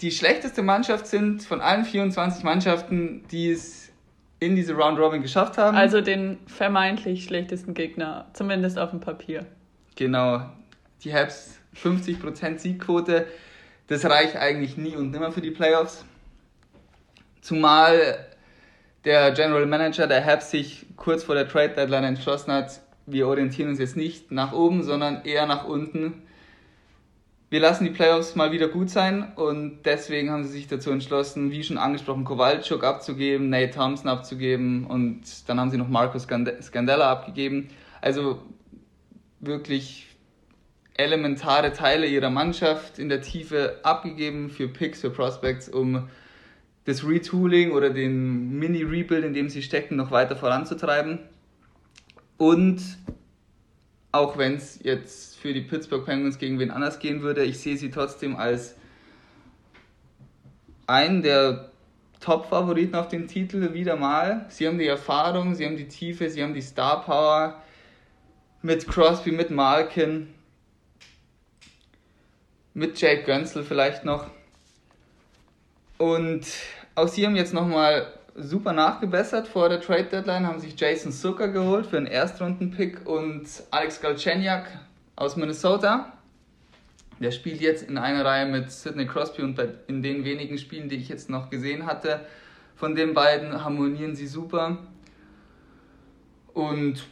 die 0.00 0.10
schlechteste 0.10 0.62
Mannschaft 0.62 1.06
sind 1.06 1.42
von 1.42 1.60
allen 1.60 1.84
24 1.84 2.44
Mannschaften, 2.44 3.24
die 3.30 3.50
es 3.50 3.90
in 4.38 4.56
diese 4.56 4.74
Round 4.74 4.98
Robin 4.98 5.20
geschafft 5.20 5.58
haben. 5.58 5.76
Also 5.76 6.00
den 6.00 6.38
vermeintlich 6.46 7.24
schlechtesten 7.24 7.74
Gegner, 7.74 8.26
zumindest 8.32 8.78
auf 8.78 8.90
dem 8.90 9.00
Papier. 9.00 9.44
Genau. 9.96 10.42
Die 11.04 11.12
Habs 11.12 11.58
50% 11.82 12.58
Siegquote, 12.58 13.26
das 13.88 14.04
reicht 14.04 14.36
eigentlich 14.36 14.76
nie 14.76 14.96
und 14.96 15.10
nimmer 15.10 15.32
für 15.32 15.42
die 15.42 15.50
Playoffs. 15.50 16.04
Zumal 17.42 18.26
der 19.04 19.32
General 19.32 19.66
Manager 19.66 20.06
der 20.06 20.24
Habs 20.24 20.50
sich 20.50 20.86
kurz 20.96 21.24
vor 21.24 21.34
der 21.34 21.48
Trade 21.48 21.74
Deadline 21.74 22.04
entschlossen 22.04 22.52
hat, 22.52 22.80
wir 23.06 23.26
orientieren 23.26 23.70
uns 23.70 23.78
jetzt 23.78 23.96
nicht 23.96 24.30
nach 24.30 24.52
oben, 24.52 24.82
sondern 24.82 25.24
eher 25.24 25.46
nach 25.46 25.64
unten 25.64 26.22
wir 27.50 27.58
lassen 27.58 27.84
die 27.84 27.90
Playoffs 27.90 28.36
mal 28.36 28.52
wieder 28.52 28.68
gut 28.68 28.90
sein 28.90 29.32
und 29.34 29.80
deswegen 29.84 30.30
haben 30.30 30.44
sie 30.44 30.52
sich 30.52 30.68
dazu 30.68 30.92
entschlossen, 30.92 31.50
wie 31.50 31.64
schon 31.64 31.78
angesprochen, 31.78 32.24
Kowalczuk 32.24 32.84
abzugeben, 32.84 33.50
Nate 33.50 33.72
Thompson 33.72 34.08
abzugeben 34.08 34.86
und 34.86 35.22
dann 35.48 35.58
haben 35.58 35.70
sie 35.70 35.76
noch 35.76 35.88
Marcus 35.88 36.28
Scandella 36.62 37.10
abgegeben. 37.10 37.68
Also 38.00 38.40
wirklich 39.40 40.06
elementare 40.96 41.72
Teile 41.72 42.06
ihrer 42.06 42.30
Mannschaft 42.30 43.00
in 43.00 43.08
der 43.08 43.20
Tiefe 43.20 43.80
abgegeben 43.82 44.48
für 44.48 44.68
Picks, 44.68 45.00
für 45.00 45.10
Prospects, 45.10 45.68
um 45.68 46.08
das 46.84 47.04
Retooling 47.04 47.72
oder 47.72 47.90
den 47.90 48.58
Mini-Rebuild, 48.58 49.24
in 49.24 49.34
dem 49.34 49.48
sie 49.48 49.62
stecken, 49.62 49.96
noch 49.96 50.12
weiter 50.12 50.36
voranzutreiben. 50.36 51.18
Und 52.36 52.80
auch 54.12 54.38
wenn 54.38 54.56
es 54.56 54.80
jetzt 54.82 55.38
für 55.38 55.52
die 55.52 55.60
Pittsburgh 55.60 56.04
Penguins 56.04 56.38
gegen 56.38 56.58
wen 56.58 56.70
anders 56.70 56.98
gehen 56.98 57.22
würde. 57.22 57.44
Ich 57.44 57.60
sehe 57.60 57.76
sie 57.76 57.90
trotzdem 57.90 58.36
als 58.36 58.74
einen 60.86 61.22
der 61.22 61.70
Top-Favoriten 62.20 62.96
auf 62.96 63.08
den 63.08 63.28
Titel 63.28 63.72
wieder 63.72 63.96
mal. 63.96 64.46
Sie 64.48 64.66
haben 64.66 64.78
die 64.78 64.86
Erfahrung, 64.86 65.54
sie 65.54 65.64
haben 65.64 65.76
die 65.76 65.88
Tiefe, 65.88 66.28
sie 66.28 66.42
haben 66.42 66.54
die 66.54 66.60
Star 66.60 67.04
Power 67.04 67.62
mit 68.62 68.86
Crosby, 68.86 69.30
mit 69.30 69.50
Malkin, 69.50 70.34
mit 72.74 73.00
Jake 73.00 73.22
Gönzel 73.22 73.62
vielleicht 73.62 74.04
noch. 74.04 74.26
Und 75.96 76.46
auch 76.94 77.08
sie 77.08 77.24
haben 77.24 77.36
jetzt 77.36 77.54
nochmal 77.54 78.12
super 78.34 78.72
nachgebessert 78.72 79.48
vor 79.48 79.68
der 79.68 79.80
Trade 79.80 80.04
Deadline, 80.04 80.46
haben 80.46 80.60
sich 80.60 80.78
Jason 80.78 81.12
Zucker 81.12 81.48
geholt 81.48 81.86
für 81.86 81.96
einen 81.96 82.06
Erstrunden-Pick 82.06 83.06
und 83.06 83.44
Alex 83.70 84.00
Galchenyuk 84.00 84.64
aus 85.16 85.36
Minnesota. 85.36 86.12
Der 87.18 87.32
spielt 87.32 87.60
jetzt 87.60 87.82
in 87.82 87.98
einer 87.98 88.24
Reihe 88.24 88.46
mit 88.46 88.70
Sidney 88.70 89.06
Crosby 89.06 89.42
und 89.42 89.60
in 89.88 90.02
den 90.02 90.24
wenigen 90.24 90.56
Spielen, 90.56 90.88
die 90.88 90.96
ich 90.96 91.08
jetzt 91.08 91.28
noch 91.28 91.50
gesehen 91.50 91.86
hatte, 91.86 92.20
von 92.76 92.94
den 92.94 93.12
beiden 93.12 93.62
harmonieren 93.62 94.14
sie 94.14 94.26
super 94.26 94.78
und 96.54 97.04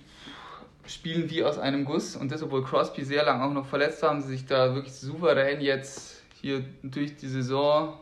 spielen 0.86 1.28
wie 1.28 1.44
aus 1.44 1.58
einem 1.58 1.84
Guss. 1.84 2.16
Und 2.16 2.32
das, 2.32 2.42
obwohl 2.42 2.64
Crosby 2.64 3.04
sehr 3.04 3.24
lange 3.24 3.44
auch 3.44 3.52
noch 3.52 3.66
verletzt 3.66 4.02
war, 4.02 4.10
haben 4.10 4.22
sie 4.22 4.28
sich 4.28 4.46
da 4.46 4.74
wirklich 4.74 4.94
souverän 4.94 5.60
jetzt 5.60 6.22
hier 6.40 6.64
durch 6.82 7.16
die 7.16 7.28
Saison 7.28 7.98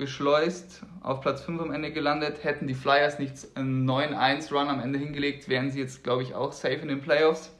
geschleust, 0.00 0.82
auf 1.02 1.20
Platz 1.20 1.42
5 1.42 1.60
am 1.60 1.70
Ende 1.70 1.92
gelandet. 1.92 2.42
Hätten 2.42 2.66
die 2.66 2.74
Flyers 2.74 3.20
nicht 3.20 3.34
einen 3.54 3.88
9-1-Run 3.88 4.68
am 4.68 4.80
Ende 4.80 4.98
hingelegt, 4.98 5.48
wären 5.48 5.70
sie 5.70 5.78
jetzt, 5.78 6.02
glaube 6.02 6.24
ich, 6.24 6.34
auch 6.34 6.52
safe 6.52 6.74
in 6.74 6.88
den 6.88 7.00
Playoffs. 7.00 7.52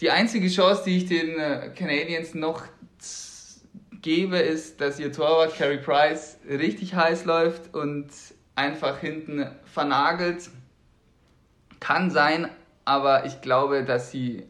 Die 0.00 0.10
einzige 0.10 0.48
Chance, 0.48 0.82
die 0.86 0.96
ich 0.96 1.06
den 1.06 1.38
äh, 1.38 1.70
Canadiens 1.76 2.34
noch 2.34 2.64
gebe, 4.02 4.38
ist, 4.38 4.80
dass 4.80 4.98
ihr 4.98 5.12
Torwart 5.12 5.56
Carey 5.56 5.78
Price 5.78 6.38
richtig 6.48 6.94
heiß 6.94 7.24
läuft 7.24 7.74
und 7.74 8.08
einfach 8.54 8.98
hinten 8.98 9.46
vernagelt. 9.64 10.50
Kann 11.80 12.10
sein, 12.10 12.48
aber 12.84 13.26
ich 13.26 13.40
glaube, 13.40 13.84
dass 13.84 14.10
sie 14.10 14.44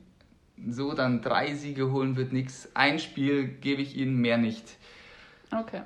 so 0.68 0.94
dann 0.94 1.22
drei 1.22 1.54
Siege 1.54 1.90
holen 1.92 2.16
wird 2.16 2.32
nichts. 2.32 2.68
Ein 2.74 2.98
Spiel 2.98 3.48
gebe 3.48 3.82
ich 3.82 3.96
ihnen 3.96 4.16
mehr 4.16 4.38
nicht. 4.38 4.77
Okay. 5.50 5.82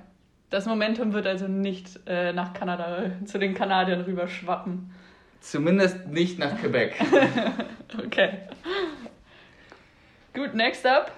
Das 0.51 0.67
Momentum 0.67 1.13
wird 1.13 1.27
also 1.27 1.49
nicht 1.49 2.01
äh, 2.07 2.33
nach 2.33 2.53
Kanada, 2.53 3.11
zu 3.25 3.39
den 3.39 3.55
Kanadiern 3.55 4.03
rüber 4.03 4.29
schwappen. 4.29 4.95
Zumindest 5.41 6.07
nicht 6.07 6.39
nach 6.39 6.57
Quebec. 6.59 6.95
okay. 8.05 8.39
Gut, 10.35 10.55
next 10.55 10.87
up. 10.87 11.11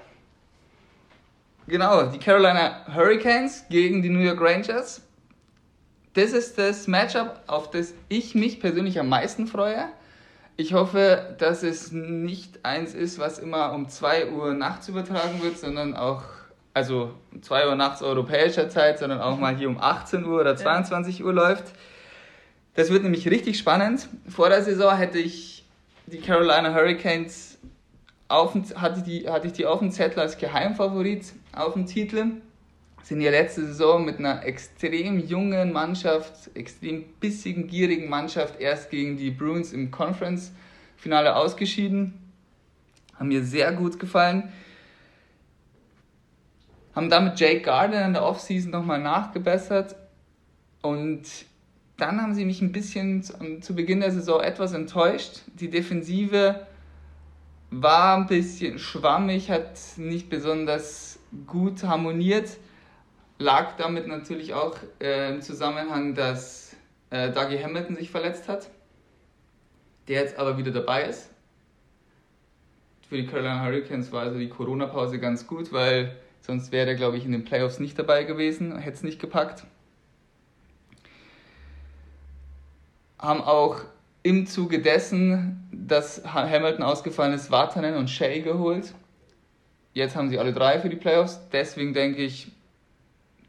Genau, 1.67 2.07
die 2.07 2.19
Carolina 2.19 2.87
Hurricanes 2.95 3.65
gegen 3.69 4.03
die 4.03 4.09
New 4.09 4.21
York 4.21 4.41
Rangers. 4.41 5.03
Das 6.15 6.33
ist 6.33 6.59
das 6.59 6.87
Matchup, 6.87 7.41
auf 7.47 7.71
das 7.71 7.95
ich 8.09 8.35
mich 8.35 8.61
persönlich 8.61 9.01
am 9.01 9.09
meisten 9.09 9.47
freue. 9.47 9.89
Ich 10.57 10.73
hoffe, 10.73 11.35
dass 11.39 11.65
es 11.65 11.91
nicht 11.91 12.65
eins 12.65 12.95
ist, 12.95 13.19
was 13.19 13.41
immer 13.41 13.73
um 13.73 13.89
2 13.89 14.31
Uhr 14.31 14.55
nachts 14.55 14.89
übertragen 14.89 15.43
wird, 15.43 15.59
sondern 15.59 15.97
auch, 15.97 16.23
also 16.75 17.15
2 17.41 17.69
Uhr 17.69 17.77
nachts 17.77 18.03
europäischer 18.03 18.69
Zeit, 18.69 18.99
sondern 18.99 19.21
auch 19.21 19.39
mal 19.39 19.57
hier 19.57 19.69
um 19.69 19.81
18 19.81 20.25
Uhr 20.25 20.41
oder 20.41 20.57
22 20.57 21.25
Uhr 21.25 21.33
läuft. 21.33 21.73
Das 22.75 22.91
wird 22.91 23.05
nämlich 23.05 23.31
richtig 23.31 23.57
spannend. 23.57 24.09
Vor 24.29 24.49
der 24.49 24.63
Saison 24.63 24.97
hätte 24.97 25.19
ich 25.19 25.65
die 26.07 26.19
Carolina 26.19 26.75
Hurricanes 26.75 27.59
auf, 28.27 28.55
hatte, 28.75 29.03
die, 29.03 29.29
hatte 29.29 29.47
ich 29.47 29.53
die 29.53 29.67
auf 29.67 29.79
dem 29.79 29.93
Zettel 29.93 30.19
als 30.19 30.37
Geheimfavorit 30.37 31.33
auf 31.53 31.75
dem 31.75 31.87
Titel. 31.87 32.27
Sind 33.05 33.21
ja 33.21 33.31
letzte 33.31 33.67
Saison 33.67 34.05
mit 34.05 34.19
einer 34.19 34.45
extrem 34.45 35.21
jungen 35.21 35.73
Mannschaft, 35.73 36.51
extrem 36.55 37.05
bissigen, 37.21 37.69
gierigen 37.69 38.09
Mannschaft 38.09 38.61
erst 38.61 38.91
gegen 38.91 39.17
die 39.17 39.31
Bruins 39.31 39.73
im 39.73 39.91
Conference-Finale 39.91 41.37
ausgeschieden. 41.37 42.15
Haben 43.17 43.29
mir 43.29 43.45
sehr 43.45 43.73
gut 43.73 44.01
gefallen. 44.01 44.53
Haben 46.95 47.11
damit 47.11 47.41
Jake 47.41 47.63
Gardner 47.63 48.05
in 48.07 48.13
der 48.13 48.25
Offseason 48.25 48.71
nochmal 48.71 49.01
nachgebessert. 49.01 49.97
Und 50.83 51.23
dann 51.97 52.21
haben 52.21 52.35
sie 52.35 52.45
mich 52.45 52.61
ein 52.61 52.73
bisschen 52.73 53.23
zu 53.23 53.75
Beginn 53.75 54.01
der 54.01 54.11
Saison 54.11 54.41
etwas 54.41 54.73
enttäuscht. 54.73 55.43
Die 55.55 55.71
Defensive 55.71 56.67
war 57.71 58.17
ein 58.17 58.27
bisschen 58.27 58.79
schwammig, 58.79 59.51
hat 59.51 59.79
nicht 59.97 60.29
besonders 60.29 61.19
gut 61.47 61.83
harmoniert. 61.83 62.59
Lag 63.39 63.77
damit 63.77 64.07
natürlich 64.07 64.55
auch 64.55 64.77
äh, 65.01 65.35
im 65.35 65.43
Zusammenhang, 65.43 66.15
dass 66.15 66.77
äh, 67.11 67.31
Dougie 67.33 67.63
Hamilton 67.63 67.97
sich 67.97 68.11
verletzt 68.11 68.49
hat, 68.49 68.71
der 70.07 70.21
jetzt 70.21 70.39
aber 70.39 70.57
wieder 70.57 70.71
dabei 70.71 71.05
ist. 71.05 71.31
Für 73.09 73.17
die 73.17 73.27
Carolina 73.27 73.65
Hurricanes 73.65 74.13
war 74.13 74.23
also 74.23 74.39
die 74.39 74.49
Corona-Pause 74.49 75.19
ganz 75.19 75.47
gut, 75.47 75.73
weil 75.73 76.17
sonst 76.47 76.73
wäre 76.73 76.91
er, 76.91 76.95
glaube 76.95 77.17
ich, 77.17 77.25
in 77.25 77.33
den 77.33 77.45
Playoffs 77.45 77.79
nicht 77.79 77.99
dabei 77.99 78.25
gewesen, 78.25 78.77
hätte 78.77 78.97
es 78.97 79.03
nicht 79.03 79.19
gepackt. 79.19 79.65
Haben 83.19 83.41
auch 83.41 83.81
im 84.23 84.47
Zuge 84.47 84.81
dessen, 84.81 85.67
dass 85.73 86.23
Hamilton 86.25 86.83
ausgefallen 86.83 87.33
ist, 87.33 87.51
Vatanen 87.51 87.97
und 87.97 88.11
Shea 88.11 88.41
geholt. 88.41 88.93
Jetzt 89.95 90.17
haben 90.17 90.29
sie 90.29 90.39
alle 90.39 90.53
drei 90.53 90.81
für 90.81 90.91
die 90.91 90.97
Playoffs. 90.97 91.41
Deswegen 91.51 91.95
denke 91.95 92.23
ich, 92.23 92.51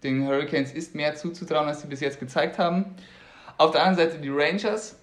Den 0.04 0.28
Hurricanes 0.28 0.72
ist 0.72 0.94
mehr 0.94 1.16
zuzutrauen, 1.16 1.68
als 1.68 1.82
sie 1.82 1.88
bis 1.88 2.00
jetzt 2.00 2.20
gezeigt 2.20 2.60
haben. 2.60 2.86
Auf 3.58 3.72
der 3.72 3.84
anderen 3.84 4.10
Seite 4.10 4.22
die 4.22 4.30
Rangers, 4.30 4.98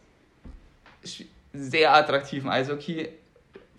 sehr 1.52 1.94
attraktiven 1.94 2.48
Eishockey. 2.48 3.08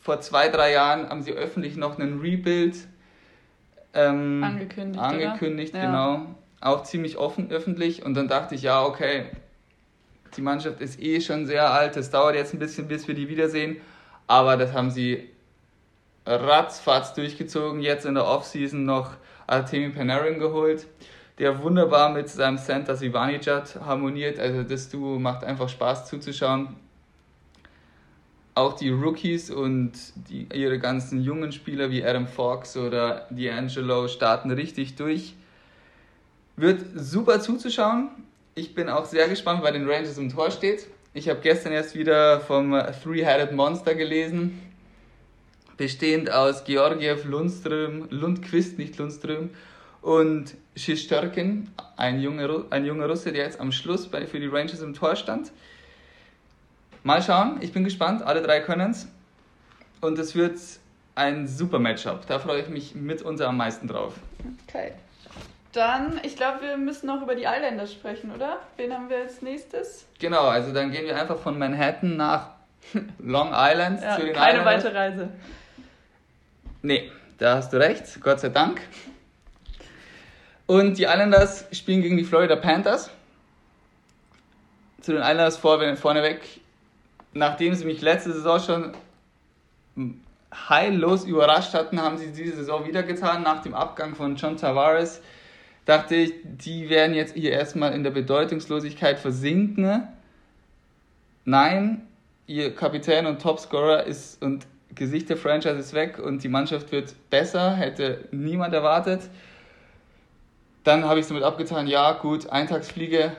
Vor 0.01 0.19
zwei, 0.19 0.49
drei 0.49 0.73
Jahren 0.73 1.07
haben 1.09 1.23
sie 1.23 1.31
öffentlich 1.31 1.77
noch 1.77 1.97
einen 1.97 2.19
Rebuild 2.19 2.75
ähm, 3.93 4.43
angekündigt. 4.43 5.03
Angekündigt, 5.03 5.73
genau. 5.73 6.13
Ja. 6.13 6.35
Auch 6.61 6.83
ziemlich 6.83 7.17
offen 7.17 7.51
öffentlich. 7.51 8.03
Und 8.03 8.15
dann 8.15 8.27
dachte 8.27 8.55
ich, 8.55 8.61
ja, 8.63 8.83
okay, 8.83 9.25
die 10.35 10.41
Mannschaft 10.41 10.81
ist 10.81 10.99
eh 11.01 11.21
schon 11.21 11.45
sehr 11.45 11.71
alt. 11.71 11.97
Es 11.97 12.09
dauert 12.09 12.35
jetzt 12.35 12.53
ein 12.53 12.59
bisschen, 12.59 12.87
bis 12.87 13.07
wir 13.07 13.15
die 13.15 13.29
wiedersehen. 13.29 13.77
Aber 14.27 14.57
das 14.57 14.73
haben 14.73 14.89
sie 14.89 15.29
ratzfatz 16.25 17.13
durchgezogen. 17.13 17.81
Jetzt 17.81 18.05
in 18.05 18.15
der 18.15 18.25
Offseason 18.25 18.85
noch 18.85 19.11
Artemi 19.47 19.89
Panarin 19.89 20.39
geholt, 20.39 20.87
der 21.37 21.61
wunderbar 21.61 22.09
mit 22.09 22.29
seinem 22.29 22.57
Center 22.57 22.95
Sivanijad 22.95 23.79
harmoniert. 23.85 24.39
Also 24.39 24.63
das 24.63 24.89
Duo 24.89 25.19
macht 25.19 25.43
einfach 25.43 25.69
Spaß 25.69 26.07
zuzuschauen. 26.07 26.75
Auch 28.55 28.73
die 28.73 28.89
Rookies 28.89 29.49
und 29.49 29.93
die, 30.29 30.47
ihre 30.53 30.77
ganzen 30.77 31.21
jungen 31.21 31.51
Spieler 31.51 31.89
wie 31.89 32.03
Adam 32.03 32.27
Fox 32.27 32.77
oder 32.77 33.27
D'Angelo 33.31 34.07
starten 34.07 34.51
richtig 34.51 34.95
durch. 34.95 35.33
Wird 36.55 36.81
super 36.95 37.39
zuzuschauen. 37.39 38.09
Ich 38.53 38.75
bin 38.75 38.89
auch 38.89 39.05
sehr 39.05 39.27
gespannt, 39.27 39.61
wer 39.63 39.71
den 39.71 39.89
Rangers 39.89 40.19
im 40.19 40.29
Tor 40.29 40.51
steht. 40.51 40.87
Ich 41.15 41.29
habe 41.29 41.39
gestern 41.41 41.73
erst 41.73 41.95
wieder 41.95 42.39
vom 42.41 42.79
Three-Headed 43.03 43.53
Monster 43.53 43.95
gelesen, 43.95 44.59
bestehend 45.77 46.31
aus 46.31 46.63
Georgiev, 46.63 47.25
Lundström, 47.25 48.07
Lundquist, 48.11 48.77
nicht 48.77 48.97
Lundström, 48.97 49.49
und 50.03 50.55
Shishterkin, 50.75 51.69
ein 51.97 52.19
junger, 52.19 52.65
ein 52.69 52.85
junger 52.85 53.07
Russe, 53.07 53.31
der 53.31 53.45
jetzt 53.45 53.59
am 53.59 53.71
Schluss 53.71 54.07
bei, 54.07 54.27
für 54.27 54.39
die 54.39 54.47
Rangers 54.47 54.81
im 54.81 54.93
Tor 54.93 55.15
stand. 55.15 55.51
Mal 57.03 57.21
schauen, 57.21 57.57
ich 57.61 57.73
bin 57.73 57.83
gespannt, 57.83 58.23
alle 58.23 58.41
drei 58.41 58.61
können 58.61 58.91
es. 58.91 59.07
Und 59.99 60.17
es 60.17 60.35
wird 60.35 60.57
ein 61.15 61.47
super 61.47 61.79
Matchup. 61.79 62.25
Da 62.27 62.39
freue 62.39 62.61
ich 62.61 62.69
mich 62.69 62.95
mitunter 62.95 63.49
am 63.49 63.57
meisten 63.57 63.87
drauf. 63.87 64.13
Okay. 64.67 64.93
Dann, 65.73 66.19
ich 66.23 66.35
glaube, 66.35 66.61
wir 66.61 66.77
müssen 66.77 67.07
noch 67.07 67.21
über 67.21 67.35
die 67.35 67.43
Islanders 67.43 67.91
sprechen, 67.91 68.31
oder? 68.31 68.59
Wen 68.77 68.93
haben 68.93 69.09
wir 69.09 69.17
als 69.17 69.41
nächstes? 69.41 70.05
Genau, 70.19 70.43
also 70.43 70.71
dann 70.71 70.91
gehen 70.91 71.05
wir 71.05 71.19
einfach 71.19 71.39
von 71.39 71.57
Manhattan 71.57 72.15
nach 72.15 72.51
Long 73.19 73.51
Island 73.53 74.01
ja, 74.01 74.15
zu 74.15 74.25
den 74.25 74.33
keine 74.33 74.59
Islanders. 74.59 74.83
Keine 74.83 74.95
weite 74.95 74.95
Reise. 74.95 75.29
Nee, 76.83 77.11
da 77.37 77.55
hast 77.55 77.73
du 77.73 77.77
recht, 77.77 78.21
Gott 78.21 78.39
sei 78.39 78.49
Dank. 78.49 78.81
Und 80.67 80.97
die 80.97 81.03
Islanders 81.03 81.65
spielen 81.71 82.01
gegen 82.01 82.17
die 82.17 82.23
Florida 82.23 82.55
Panthers. 82.55 83.09
Zu 85.01 85.13
den 85.13 85.21
Islanders 85.21 85.57
vor, 85.57 85.79
vorneweg, 85.97 86.41
nachdem 87.33 87.73
sie 87.75 87.85
mich 87.85 88.01
letzte 88.01 88.33
Saison 88.33 88.59
schon 88.59 88.93
heillos 90.53 91.25
überrascht 91.25 91.73
hatten, 91.73 92.01
haben 92.01 92.17
sie 92.17 92.31
diese 92.31 92.57
Saison 92.57 92.87
wieder 92.87 93.03
getan, 93.03 93.43
nach 93.43 93.61
dem 93.61 93.73
Abgang 93.73 94.15
von 94.15 94.35
John 94.35 94.57
Tavares 94.57 95.21
dachte 95.85 96.15
ich, 96.15 96.33
die 96.43 96.89
werden 96.89 97.13
jetzt 97.13 97.35
hier 97.35 97.51
erstmal 97.51 97.93
in 97.93 98.03
der 98.03 98.11
Bedeutungslosigkeit 98.11 99.19
versinken. 99.19 100.07
Nein, 101.45 102.07
ihr 102.47 102.73
Kapitän 102.73 103.25
und 103.25 103.41
Topscorer 103.41 104.03
ist 104.03 104.41
und 104.41 104.65
Gesicht 104.95 105.29
der 105.29 105.37
Franchise 105.37 105.75
ist 105.75 105.93
weg 105.93 106.19
und 106.19 106.43
die 106.43 106.49
Mannschaft 106.49 106.91
wird 106.91 107.15
besser, 107.29 107.75
hätte 107.75 108.27
niemand 108.31 108.73
erwartet. 108.73 109.21
Dann 110.83 111.05
habe 111.05 111.19
ich 111.19 111.27
damit 111.27 111.43
abgetan, 111.43 111.87
ja 111.87 112.13
gut, 112.13 112.49
Eintagsfliege. 112.49 113.31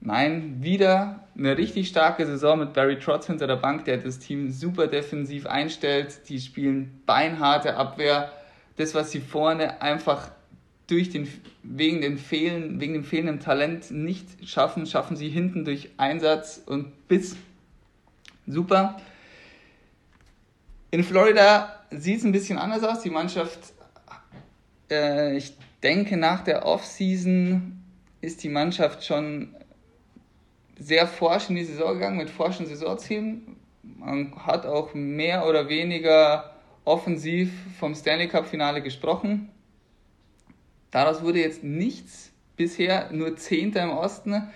Nein, 0.00 0.56
wieder 0.60 1.23
eine 1.36 1.56
richtig 1.56 1.88
starke 1.88 2.26
Saison 2.26 2.58
mit 2.60 2.72
Barry 2.74 2.98
Trotz 2.98 3.26
hinter 3.26 3.46
der 3.46 3.56
Bank, 3.56 3.84
der 3.84 3.98
das 3.98 4.18
Team 4.18 4.50
super 4.50 4.86
defensiv 4.86 5.46
einstellt. 5.46 6.28
Die 6.28 6.40
spielen 6.40 7.02
beinharte 7.06 7.76
Abwehr. 7.76 8.32
Das, 8.76 8.94
was 8.94 9.10
sie 9.10 9.20
vorne 9.20 9.82
einfach 9.82 10.30
durch 10.86 11.10
den, 11.10 11.28
wegen, 11.62 12.00
den 12.00 12.18
Fehlen, 12.18 12.80
wegen 12.80 12.92
dem 12.92 13.04
fehlenden 13.04 13.40
Talent 13.40 13.90
nicht 13.90 14.48
schaffen, 14.48 14.86
schaffen 14.86 15.16
sie 15.16 15.28
hinten 15.28 15.64
durch 15.64 15.90
Einsatz 15.96 16.62
und 16.64 17.08
Biss. 17.08 17.36
Super. 18.46 19.00
In 20.90 21.02
Florida 21.02 21.80
sieht 21.90 22.18
es 22.18 22.24
ein 22.24 22.32
bisschen 22.32 22.58
anders 22.58 22.84
aus. 22.84 23.00
Die 23.00 23.10
Mannschaft, 23.10 23.58
äh, 24.90 25.36
ich 25.36 25.56
denke, 25.82 26.16
nach 26.16 26.44
der 26.44 26.66
Offseason 26.66 27.80
ist 28.20 28.42
die 28.42 28.48
Mannschaft 28.48 29.04
schon 29.04 29.54
sehr 30.78 31.06
forsch 31.06 31.50
in 31.50 31.56
die 31.56 31.64
Saison 31.64 31.94
gegangen 31.94 32.16
mit 32.16 32.30
forschen 32.30 32.66
Saisonzielen. 32.66 33.56
Man 33.82 34.34
hat 34.46 34.66
auch 34.66 34.94
mehr 34.94 35.46
oder 35.46 35.68
weniger 35.68 36.54
offensiv 36.84 37.50
vom 37.78 37.94
Stanley 37.94 38.28
Cup 38.28 38.46
Finale 38.46 38.82
gesprochen. 38.82 39.50
Daraus 40.90 41.22
wurde 41.22 41.40
jetzt 41.40 41.64
nichts 41.64 42.32
bisher, 42.56 43.10
nur 43.12 43.36
Zehnter 43.36 43.82
im 43.82 43.90
Osten. 43.90 44.48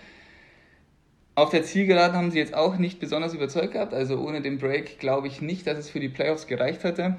Auf 1.34 1.50
der 1.50 1.64
Zielgeraden 1.64 2.16
haben 2.16 2.30
sie 2.30 2.38
jetzt 2.38 2.54
auch 2.54 2.76
nicht 2.78 3.00
besonders 3.00 3.34
überzeugt 3.34 3.72
gehabt. 3.72 3.94
Also 3.94 4.18
ohne 4.18 4.42
den 4.42 4.58
Break 4.58 4.98
glaube 4.98 5.28
ich 5.28 5.40
nicht, 5.40 5.66
dass 5.66 5.78
es 5.78 5.90
für 5.90 6.00
die 6.00 6.08
Playoffs 6.08 6.46
gereicht 6.46 6.84
hätte. 6.84 7.16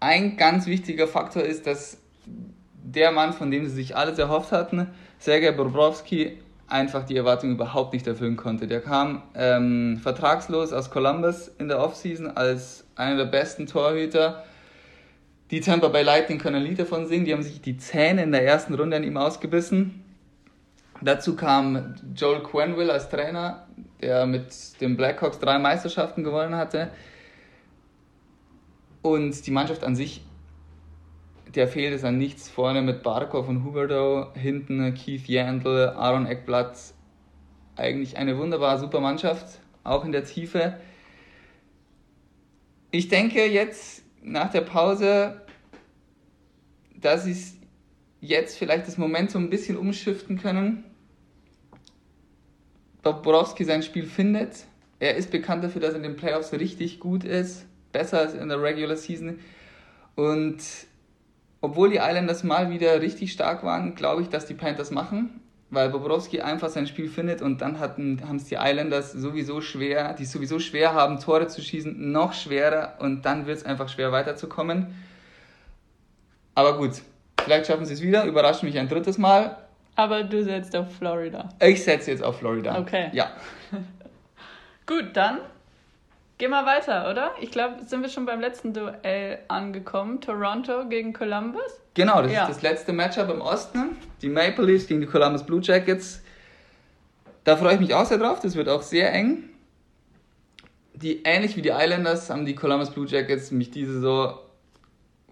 Ein 0.00 0.36
ganz 0.36 0.66
wichtiger 0.66 1.08
Faktor 1.08 1.42
ist, 1.42 1.66
dass 1.66 1.98
der 2.84 3.10
Mann, 3.10 3.32
von 3.32 3.50
dem 3.50 3.64
sie 3.64 3.74
sich 3.74 3.96
alles 3.96 4.18
erhofft 4.18 4.52
hatten, 4.52 4.88
Sergei 5.18 5.52
Bobrowski, 5.52 6.38
einfach 6.68 7.04
die 7.04 7.16
Erwartungen 7.16 7.54
überhaupt 7.54 7.92
nicht 7.92 8.06
erfüllen 8.06 8.36
konnte. 8.36 8.66
Der 8.66 8.80
kam 8.80 9.22
ähm, 9.34 9.98
vertragslos 10.02 10.72
aus 10.72 10.90
Columbus 10.90 11.48
in 11.58 11.68
der 11.68 11.80
Offseason 11.80 12.28
als 12.28 12.84
einer 12.96 13.16
der 13.16 13.26
besten 13.26 13.66
Torhüter 13.66 14.44
die 15.50 15.60
Tampa 15.60 15.88
Bay 15.88 16.02
Lightning 16.02 16.38
können 16.38 16.56
ein 16.56 16.62
Lied 16.62 16.78
davon 16.78 17.06
singen. 17.06 17.26
Die 17.26 17.32
haben 17.32 17.42
sich 17.42 17.60
die 17.60 17.76
Zähne 17.76 18.22
in 18.22 18.32
der 18.32 18.44
ersten 18.44 18.74
Runde 18.74 18.96
an 18.96 19.04
ihm 19.04 19.16
ausgebissen. 19.16 20.02
Dazu 21.02 21.36
kam 21.36 21.94
Joel 22.16 22.42
Quenville 22.42 22.92
als 22.92 23.10
Trainer, 23.10 23.66
der 24.00 24.26
mit 24.26 24.80
den 24.80 24.96
Blackhawks 24.96 25.38
drei 25.38 25.58
Meisterschaften 25.58 26.24
gewonnen 26.24 26.56
hatte. 26.56 26.90
Und 29.02 29.46
die 29.46 29.50
Mannschaft 29.50 29.84
an 29.84 29.94
sich, 29.94 30.24
der 31.54 31.68
fehlt 31.68 31.94
es 31.94 32.04
an 32.04 32.18
nichts. 32.18 32.48
Vorne 32.48 32.82
mit 32.82 33.02
Barkov 33.02 33.48
und 33.48 33.64
Huberto, 33.64 34.32
hinten 34.34 34.94
Keith 34.94 35.28
Yandel, 35.28 35.88
Aaron 35.90 36.26
Eckblatt. 36.26 36.76
Eigentlich 37.76 38.16
eine 38.16 38.38
wunderbare, 38.38 38.78
super 38.78 39.00
Mannschaft, 39.00 39.60
auch 39.82 40.04
in 40.04 40.12
der 40.12 40.24
Tiefe. 40.24 40.78
Ich 42.90 43.08
denke, 43.08 43.46
jetzt 43.46 44.04
nach 44.22 44.50
der 44.50 44.62
Pause, 44.62 45.42
dass 46.96 47.24
sie 47.24 47.36
jetzt 48.20 48.56
vielleicht 48.56 48.86
das 48.86 48.98
Moment 48.98 49.30
so 49.30 49.38
ein 49.38 49.50
bisschen 49.50 49.76
umschiften 49.76 50.38
können. 50.38 50.84
Borowski 53.02 53.64
sein 53.64 53.82
Spiel 53.82 54.06
findet. 54.06 54.64
Er 54.98 55.16
ist 55.16 55.30
bekannt 55.30 55.62
dafür, 55.62 55.82
dass 55.82 55.90
er 55.90 55.96
in 55.96 56.02
den 56.04 56.16
Playoffs 56.16 56.52
richtig 56.52 57.00
gut 57.00 57.24
ist, 57.24 57.66
besser 57.92 58.20
als 58.20 58.34
in 58.34 58.48
der 58.48 58.62
Regular 58.62 58.96
Season. 58.96 59.38
Und 60.14 60.56
obwohl 61.64 61.90
die 61.90 61.96
Islanders 61.96 62.44
mal 62.44 62.70
wieder 62.70 63.00
richtig 63.00 63.32
stark 63.32 63.64
waren, 63.64 63.94
glaube 63.94 64.22
ich, 64.22 64.28
dass 64.28 64.46
die 64.46 64.54
Panthers 64.54 64.90
machen 64.90 65.40
weil 65.74 65.90
Bobrowski 65.90 66.40
einfach 66.40 66.68
sein 66.68 66.86
Spiel 66.86 67.08
findet 67.08 67.42
und 67.42 67.60
dann 67.60 67.78
hatten, 67.78 68.22
haben 68.26 68.36
es 68.36 68.44
die 68.44 68.56
Islanders 68.58 69.12
sowieso 69.12 69.60
schwer, 69.60 70.14
die 70.14 70.24
sowieso 70.24 70.58
schwer 70.58 70.94
haben, 70.94 71.18
Tore 71.20 71.48
zu 71.48 71.60
schießen, 71.60 72.12
noch 72.12 72.32
schwerer 72.32 72.94
und 73.00 73.22
dann 73.22 73.46
wird 73.46 73.58
es 73.58 73.64
einfach 73.64 73.88
schwer 73.88 74.12
weiterzukommen. 74.12 74.94
Aber 76.54 76.78
gut, 76.78 77.02
vielleicht 77.42 77.66
schaffen 77.66 77.84
sie 77.84 77.94
es 77.94 78.02
wieder, 78.02 78.24
überraschen 78.24 78.68
mich 78.68 78.78
ein 78.78 78.88
drittes 78.88 79.18
Mal. 79.18 79.58
Aber 79.96 80.24
du 80.24 80.42
setzt 80.42 80.74
auf 80.76 80.94
Florida. 80.96 81.48
Ich 81.60 81.82
setze 81.84 82.10
jetzt 82.10 82.22
auf 82.22 82.38
Florida. 82.38 82.78
Okay. 82.78 83.10
Ja. 83.12 83.30
gut, 84.86 85.10
dann 85.14 85.38
Geh 86.36 86.48
mal 86.48 86.66
weiter, 86.66 87.10
oder? 87.10 87.30
Ich 87.40 87.52
glaube, 87.52 87.84
sind 87.84 88.02
wir 88.02 88.08
schon 88.08 88.26
beim 88.26 88.40
letzten 88.40 88.72
Duell 88.72 89.38
angekommen. 89.46 90.20
Toronto 90.20 90.88
gegen 90.88 91.12
Columbus? 91.12 91.80
Genau, 91.94 92.22
das 92.22 92.32
ja. 92.32 92.42
ist 92.42 92.56
das 92.56 92.62
letzte 92.62 92.92
Matchup 92.92 93.30
im 93.30 93.40
Osten. 93.40 93.96
Die 94.20 94.28
Maple 94.28 94.64
Leafs 94.64 94.88
gegen 94.88 95.00
die 95.00 95.06
Columbus 95.06 95.44
Blue 95.44 95.60
Jackets. 95.62 96.22
Da 97.44 97.56
freue 97.56 97.74
ich 97.74 97.80
mich 97.80 97.94
auch 97.94 98.04
sehr 98.04 98.18
drauf. 98.18 98.40
Das 98.40 98.56
wird 98.56 98.68
auch 98.68 98.82
sehr 98.82 99.12
eng. 99.12 99.44
Die, 100.94 101.22
ähnlich 101.22 101.56
wie 101.56 101.62
die 101.62 101.72
Islanders 101.72 102.28
haben 102.30 102.44
die 102.44 102.56
Columbus 102.56 102.90
Blue 102.90 103.06
Jackets 103.06 103.52
mich 103.52 103.70
diese 103.70 104.00
so 104.00 104.40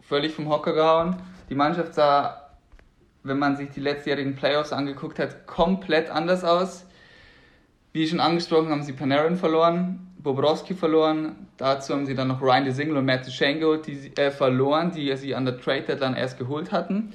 völlig 0.03 0.33
vom 0.33 0.49
Hocker 0.49 0.73
gehauen. 0.73 1.17
Die 1.51 1.57
Mannschaft 1.57 1.95
sah, 1.95 2.51
wenn 3.25 3.41
man 3.41 3.57
sich 3.57 3.71
die 3.71 3.81
letztjährigen 3.81 4.37
Playoffs 4.37 4.73
angeguckt 4.73 5.19
hat, 5.19 5.49
komplett 5.49 6.11
anders 6.11 6.45
aus. 6.45 6.85
Wie 7.93 8.07
schon 8.07 8.21
angesprochen, 8.21 8.71
haben 8.71 8.85
sie 8.85 8.93
Panarin 8.93 9.37
verloren 9.37 10.12
Bobrowski 10.23 10.75
verloren. 10.75 11.49
Dazu 11.57 11.95
haben 11.95 12.07
sie 12.07 12.15
dann 12.15 12.29
noch 12.29 12.41
Ryan 12.41 12.65
DeSingle 12.65 12.97
und 12.97 13.05
Matt 13.05 13.27
Duchenko 13.27 13.77
die, 13.77 14.13
äh, 14.17 14.31
verloren, 14.31 14.93
die 14.93 15.15
sie 15.17 15.35
an 15.35 15.45
der 15.45 15.61
Trade 15.61 15.83
Deadline 15.83 16.15
erst 16.15 16.39
geholt 16.39 16.73
hatten. 16.73 17.13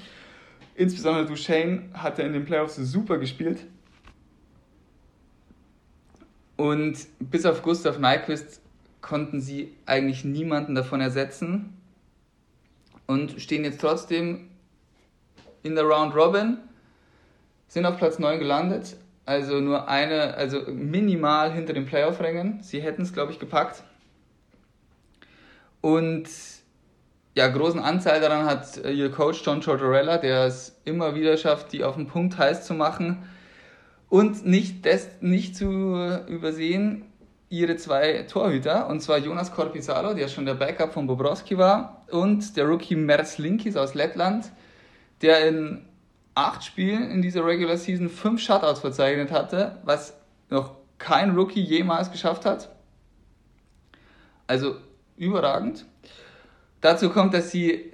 Insbesondere 0.76 1.26
Duchesne 1.26 1.84
hat 1.94 2.20
er 2.20 2.26
in 2.26 2.34
den 2.34 2.46
Playoffs 2.46 2.76
super 2.76 3.18
gespielt. 3.18 3.66
Und 6.56 6.98
bis 7.20 7.46
auf 7.46 7.62
Gustav 7.62 8.00
Nyquist 8.00 8.62
konnten 9.02 9.42
sie 9.42 9.74
eigentlich 9.86 10.24
niemanden 10.24 10.76
davon 10.76 11.02
ersetzen 11.02 11.78
und 13.06 13.40
stehen 13.40 13.64
jetzt 13.64 13.80
trotzdem 13.80 14.50
in 15.64 15.76
der 15.76 15.86
Round 15.86 16.16
Robin, 16.16 16.58
sind 17.68 17.86
auf 17.86 17.98
Platz 17.98 18.20
9 18.20 18.40
gelandet, 18.40 18.98
also 19.28 19.60
nur 19.60 19.90
eine, 19.90 20.36
also 20.36 20.62
minimal 20.68 21.52
hinter 21.52 21.74
den 21.74 21.86
Playoff-Rängen. 21.86 22.64
Sie 22.64 22.82
hätten 22.82 23.02
es, 23.02 23.14
glaube 23.14 23.34
ich, 23.34 23.40
gepackt. 23.40 23.84
Und 25.82 26.30
ja, 27.36 27.48
großen 27.48 27.80
Anteil 27.80 28.22
daran 28.22 28.46
hat 28.46 28.78
äh, 28.78 28.92
ihr 28.92 29.12
Coach 29.12 29.42
John 29.46 29.62
Tortorella, 29.62 30.18
der 30.18 30.46
es 30.46 30.80
immer 30.86 31.14
wieder 31.14 31.36
schafft, 31.38 31.74
die 31.74 31.84
auf 31.84 31.96
den 31.96 32.08
Punkt 32.08 32.38
heiß 32.38 32.66
zu 32.66 32.74
machen. 32.74 33.30
Und 34.10 34.46
nicht, 34.46 34.86
des, 34.86 35.10
nicht 35.20 35.58
zu 35.58 35.68
übersehen, 36.28 37.04
ihre 37.50 37.76
zwei 37.76 38.24
Torhüter, 38.24 38.88
und 38.88 39.02
zwar 39.02 39.18
Jonas 39.18 39.52
Korpisalo, 39.54 40.14
der 40.14 40.30
schon 40.30 40.46
der 40.46 40.56
Backup 40.56 40.94
von 40.94 41.06
Bobrowski 41.06 41.58
war, 41.58 42.06
und 42.12 42.56
der 42.56 42.66
Rookie 42.66 42.96
Merz 42.96 43.38
Linkis 43.38 43.76
aus 43.76 43.94
Lettland, 43.94 44.52
der 45.22 45.48
in 45.48 45.87
acht 46.38 46.64
Spielen 46.64 47.10
in 47.10 47.22
dieser 47.24 47.44
Regular 47.44 47.78
Season 47.78 48.10
fünf 48.10 48.42
Shutouts 48.42 48.80
verzeichnet 48.80 49.32
hatte, 49.32 49.80
was 49.84 50.14
noch 50.50 50.76
kein 51.00 51.36
Rookie 51.36 51.62
jemals 51.62 52.12
geschafft 52.12 52.46
hat. 52.46 52.70
Also 54.46 54.76
überragend. 55.18 55.86
Dazu 56.80 57.10
kommt, 57.10 57.34
dass 57.34 57.50
sie 57.50 57.92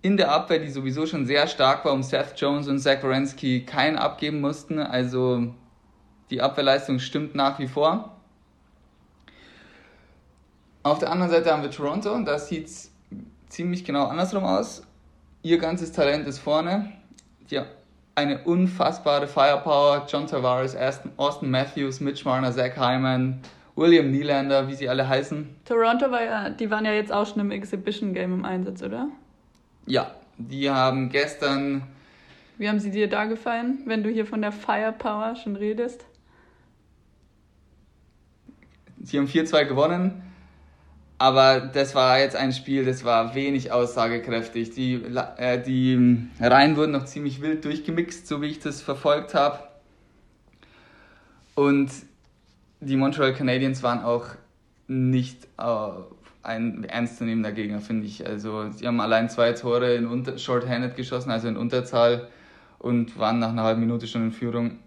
in 0.00 0.16
der 0.16 0.32
Abwehr, 0.32 0.58
die 0.58 0.70
sowieso 0.70 1.06
schon 1.06 1.26
sehr 1.26 1.46
stark 1.46 1.84
war, 1.84 1.92
um 1.92 2.02
Seth 2.02 2.32
Jones 2.36 2.66
und 2.66 2.78
Zach 2.78 3.02
Wierenski 3.02 3.64
keinen 3.64 3.96
abgeben 3.96 4.40
mussten. 4.40 4.78
Also 4.78 5.54
die 6.30 6.40
Abwehrleistung 6.40 6.98
stimmt 6.98 7.34
nach 7.34 7.58
wie 7.58 7.68
vor. 7.68 8.16
Auf 10.82 10.98
der 10.98 11.10
anderen 11.10 11.30
Seite 11.30 11.52
haben 11.52 11.62
wir 11.62 11.70
Toronto 11.70 12.12
und 12.12 12.24
da 12.24 12.38
sieht 12.38 12.66
es 12.66 12.90
ziemlich 13.48 13.84
genau 13.84 14.06
andersrum 14.06 14.44
aus. 14.44 14.82
Ihr 15.42 15.58
ganzes 15.58 15.92
Talent 15.92 16.26
ist 16.26 16.38
vorne. 16.38 16.92
Die 17.50 17.60
eine 18.14 18.38
unfassbare 18.44 19.26
Firepower. 19.26 20.06
John 20.08 20.26
Tavares, 20.26 20.76
Austin 21.16 21.50
Matthews, 21.50 22.00
Mitch 22.00 22.24
Marner, 22.24 22.52
Zach 22.52 22.76
Hyman, 22.76 23.40
William 23.76 24.10
Nylander, 24.10 24.68
wie 24.68 24.74
sie 24.74 24.88
alle 24.88 25.08
heißen. 25.08 25.48
Toronto 25.64 26.10
war 26.10 26.22
ja, 26.22 26.50
die 26.50 26.70
waren 26.70 26.84
ja 26.84 26.92
jetzt 26.92 27.12
auch 27.12 27.26
schon 27.26 27.40
im 27.40 27.50
Exhibition 27.50 28.14
Game 28.14 28.32
im 28.32 28.44
Einsatz, 28.44 28.82
oder? 28.82 29.08
Ja, 29.86 30.12
die 30.38 30.70
haben 30.70 31.08
gestern. 31.08 31.82
Wie 32.56 32.68
haben 32.68 32.78
sie 32.78 32.92
dir 32.92 33.08
da 33.08 33.24
gefallen, 33.24 33.80
wenn 33.84 34.04
du 34.04 34.10
hier 34.10 34.26
von 34.26 34.40
der 34.40 34.52
Firepower 34.52 35.34
schon 35.34 35.56
redest? 35.56 36.04
Sie 39.02 39.18
haben 39.18 39.26
4-2 39.26 39.64
gewonnen, 39.64 40.22
aber 41.24 41.60
das 41.60 41.94
war 41.94 42.18
jetzt 42.18 42.36
ein 42.36 42.52
Spiel, 42.52 42.84
das 42.84 43.02
war 43.02 43.34
wenig 43.34 43.72
aussagekräftig. 43.72 44.72
Die, 44.72 45.02
äh, 45.38 45.58
die 45.58 46.28
Reihen 46.38 46.76
wurden 46.76 46.92
noch 46.92 47.06
ziemlich 47.06 47.40
wild 47.40 47.64
durchgemixt, 47.64 48.26
so 48.26 48.42
wie 48.42 48.48
ich 48.48 48.58
das 48.58 48.82
verfolgt 48.82 49.32
habe. 49.32 49.60
Und 51.54 51.90
die 52.80 52.96
Montreal 52.96 53.32
Canadiens 53.32 53.82
waren 53.82 54.00
auch 54.04 54.26
nicht 54.86 55.48
äh, 55.56 55.88
ein 56.42 56.84
ernstzunehmender 56.84 57.52
Gegner, 57.52 57.80
finde 57.80 58.04
ich. 58.04 58.26
Also 58.26 58.70
sie 58.72 58.86
haben 58.86 59.00
allein 59.00 59.30
zwei 59.30 59.52
Tore 59.52 59.94
in 59.94 60.06
Unter 60.06 60.36
Shorthanded 60.36 60.94
geschossen, 60.94 61.30
also 61.30 61.48
in 61.48 61.56
Unterzahl 61.56 62.28
und 62.78 63.18
waren 63.18 63.38
nach 63.38 63.48
einer 63.48 63.62
halben 63.62 63.80
Minute 63.80 64.06
schon 64.06 64.24
in 64.24 64.32
Führung 64.32 64.78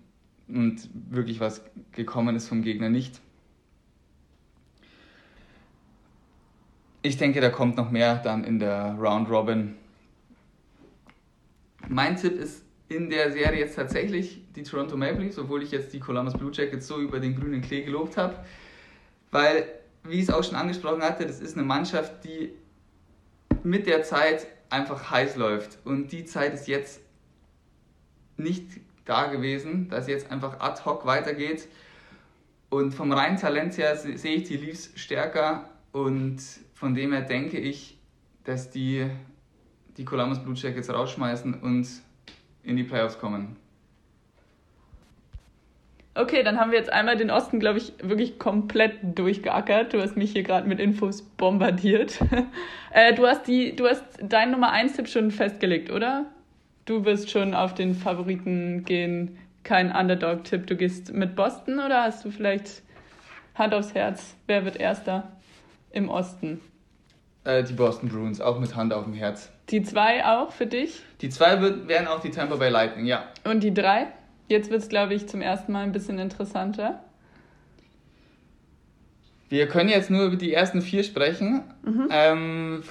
und 0.48 0.88
wirklich 0.94 1.40
was 1.40 1.64
gekommen 1.94 2.36
ist 2.36 2.48
vom 2.48 2.62
Gegner 2.62 2.90
nicht. 2.90 3.22
Ich 7.08 7.16
denke, 7.16 7.40
da 7.40 7.50
kommt 7.50 7.78
noch 7.78 7.90
mehr 7.90 8.18
dann 8.18 8.44
in 8.44 8.60
der 8.60 8.98
Round 9.00 9.30
Robin. 9.30 9.78
Mein 11.88 12.18
Tipp 12.18 12.38
ist 12.38 12.64
in 12.90 13.10
der 13.10 13.32
Serie 13.32 13.62
jetzt 13.62 13.78
tatsächlich 13.78 14.42
die 14.58 14.64
Toronto 14.64 14.98
Maple 14.98 15.24
Leafs, 15.24 15.40
obwohl 15.40 15.64
ich 15.64 15.72
jetzt 15.72 15.94
die 15.94 16.02
Columbus 16.02 16.34
Blue 16.34 16.52
Jackets 16.54 16.86
so 16.86 17.00
über 17.00 17.22
den 17.22 17.40
grünen 17.40 17.62
Klee 17.62 17.84
gelobt 17.84 18.18
habe. 18.18 18.36
Weil, 19.32 19.70
wie 20.04 20.18
ich 20.18 20.24
es 20.24 20.30
auch 20.30 20.44
schon 20.44 20.56
angesprochen 20.56 21.02
hatte, 21.02 21.26
das 21.26 21.40
ist 21.40 21.56
eine 21.56 21.66
Mannschaft, 21.66 22.26
die 22.26 22.52
mit 23.64 23.88
der 23.88 24.04
Zeit 24.04 24.46
einfach 24.70 25.10
heiß 25.10 25.38
läuft. 25.38 25.80
Und 25.86 26.12
die 26.12 26.26
Zeit 26.26 26.54
ist 26.54 26.68
jetzt 26.68 27.00
nicht 28.36 28.66
da 29.06 29.28
gewesen, 29.28 29.88
dass 29.88 30.10
jetzt 30.10 30.30
einfach 30.30 30.60
ad 30.60 30.84
hoc 30.84 31.06
weitergeht. 31.06 31.70
Und 32.70 32.94
vom 32.94 33.14
reinen 33.14 33.38
Talent 33.38 33.78
her 33.78 33.96
sehe 33.96 34.36
ich 34.36 34.44
die 34.44 34.58
Leafs 34.58 34.92
stärker 34.96 35.70
und 35.94 36.67
von 36.78 36.94
dem 36.94 37.12
her 37.12 37.22
denke 37.22 37.58
ich, 37.58 37.98
dass 38.44 38.70
die 38.70 39.10
die 39.98 40.06
Columbus 40.06 40.44
Blue 40.44 40.54
Jackets 40.54 40.94
rausschmeißen 40.94 41.56
und 41.56 41.88
in 42.62 42.78
die 42.78 42.84
Playoffs 42.84 43.18
kommen. 43.18 43.56
Okay, 46.14 46.44
dann 46.44 46.60
haben 46.60 46.72
wir 46.72 46.78
jetzt 46.78 46.92
einmal 46.92 47.18
den 47.18 47.32
Osten, 47.32 47.60
glaube 47.60 47.80
ich, 47.80 47.94
wirklich 48.02 48.38
komplett 48.38 49.18
durchgeackert. 49.18 49.94
Du 49.94 50.02
hast 50.02 50.18
mich 50.18 50.34
hier 50.34 50.44
gerade 50.44 50.68
mit 50.68 50.80
Infos 50.80 51.24
bombardiert. 51.24 52.20
äh, 52.92 53.14
du 53.14 53.26
hast 53.26 53.48
die, 53.48 53.76
du 53.76 53.88
hast 53.88 54.04
deinen 54.22 54.52
Nummer 54.52 54.72
1 54.72 54.94
Tipp 54.94 55.08
schon 55.08 55.32
festgelegt, 55.32 55.92
oder? 55.92 56.26
Du 56.86 57.06
wirst 57.06 57.32
schon 57.32 57.56
auf 57.56 57.74
den 57.74 57.96
Favoriten 57.96 58.84
gehen, 58.84 59.38
kein 59.64 59.92
Underdog-Tipp. 59.92 60.68
Du 60.68 60.76
gehst 60.76 61.12
mit 61.12 61.36
Boston 61.36 61.80
oder 61.80 62.04
hast 62.04 62.24
du 62.24 62.30
vielleicht 62.30 62.84
Hand 63.56 63.74
aufs 63.74 63.96
Herz? 63.96 64.36
Wer 64.46 64.64
wird 64.64 64.78
Erster 64.78 65.37
im 65.92 66.10
Osten? 66.10 66.62
Äh, 67.44 67.64
die 67.64 67.74
Boston 67.74 68.10
Bruins, 68.10 68.42
auch 68.42 68.60
mit 68.60 68.76
Hand 68.76 68.94
auf 68.94 69.06
dem 69.06 69.14
Herz. 69.14 69.52
Die 69.70 69.82
zwei 69.82 70.26
auch 70.26 70.52
für 70.52 70.66
dich? 70.66 71.02
Die 71.22 71.30
zwei 71.30 71.62
wären 71.88 72.08
auch 72.08 72.20
die 72.20 72.32
Tampa 72.32 72.56
Bay 72.56 72.70
Lightning, 72.70 73.06
ja. 73.06 73.28
Und 73.44 73.62
die 73.64 73.74
drei? 73.74 74.08
Jetzt 74.48 74.70
wird 74.70 74.82
es, 74.82 74.90
glaube 74.90 75.14
ich, 75.14 75.28
zum 75.28 75.42
ersten 75.42 75.72
Mal 75.72 75.84
ein 75.84 75.92
bisschen 75.92 76.20
interessanter. 76.20 77.04
Wir 79.50 79.68
können 79.68 79.90
jetzt 79.90 80.10
nur 80.10 80.26
über 80.26 80.36
die 80.36 80.54
ersten 80.54 80.82
vier 80.82 81.04
sprechen. 81.04 81.64
Mhm. 81.84 82.08
Ähm, 82.12 82.84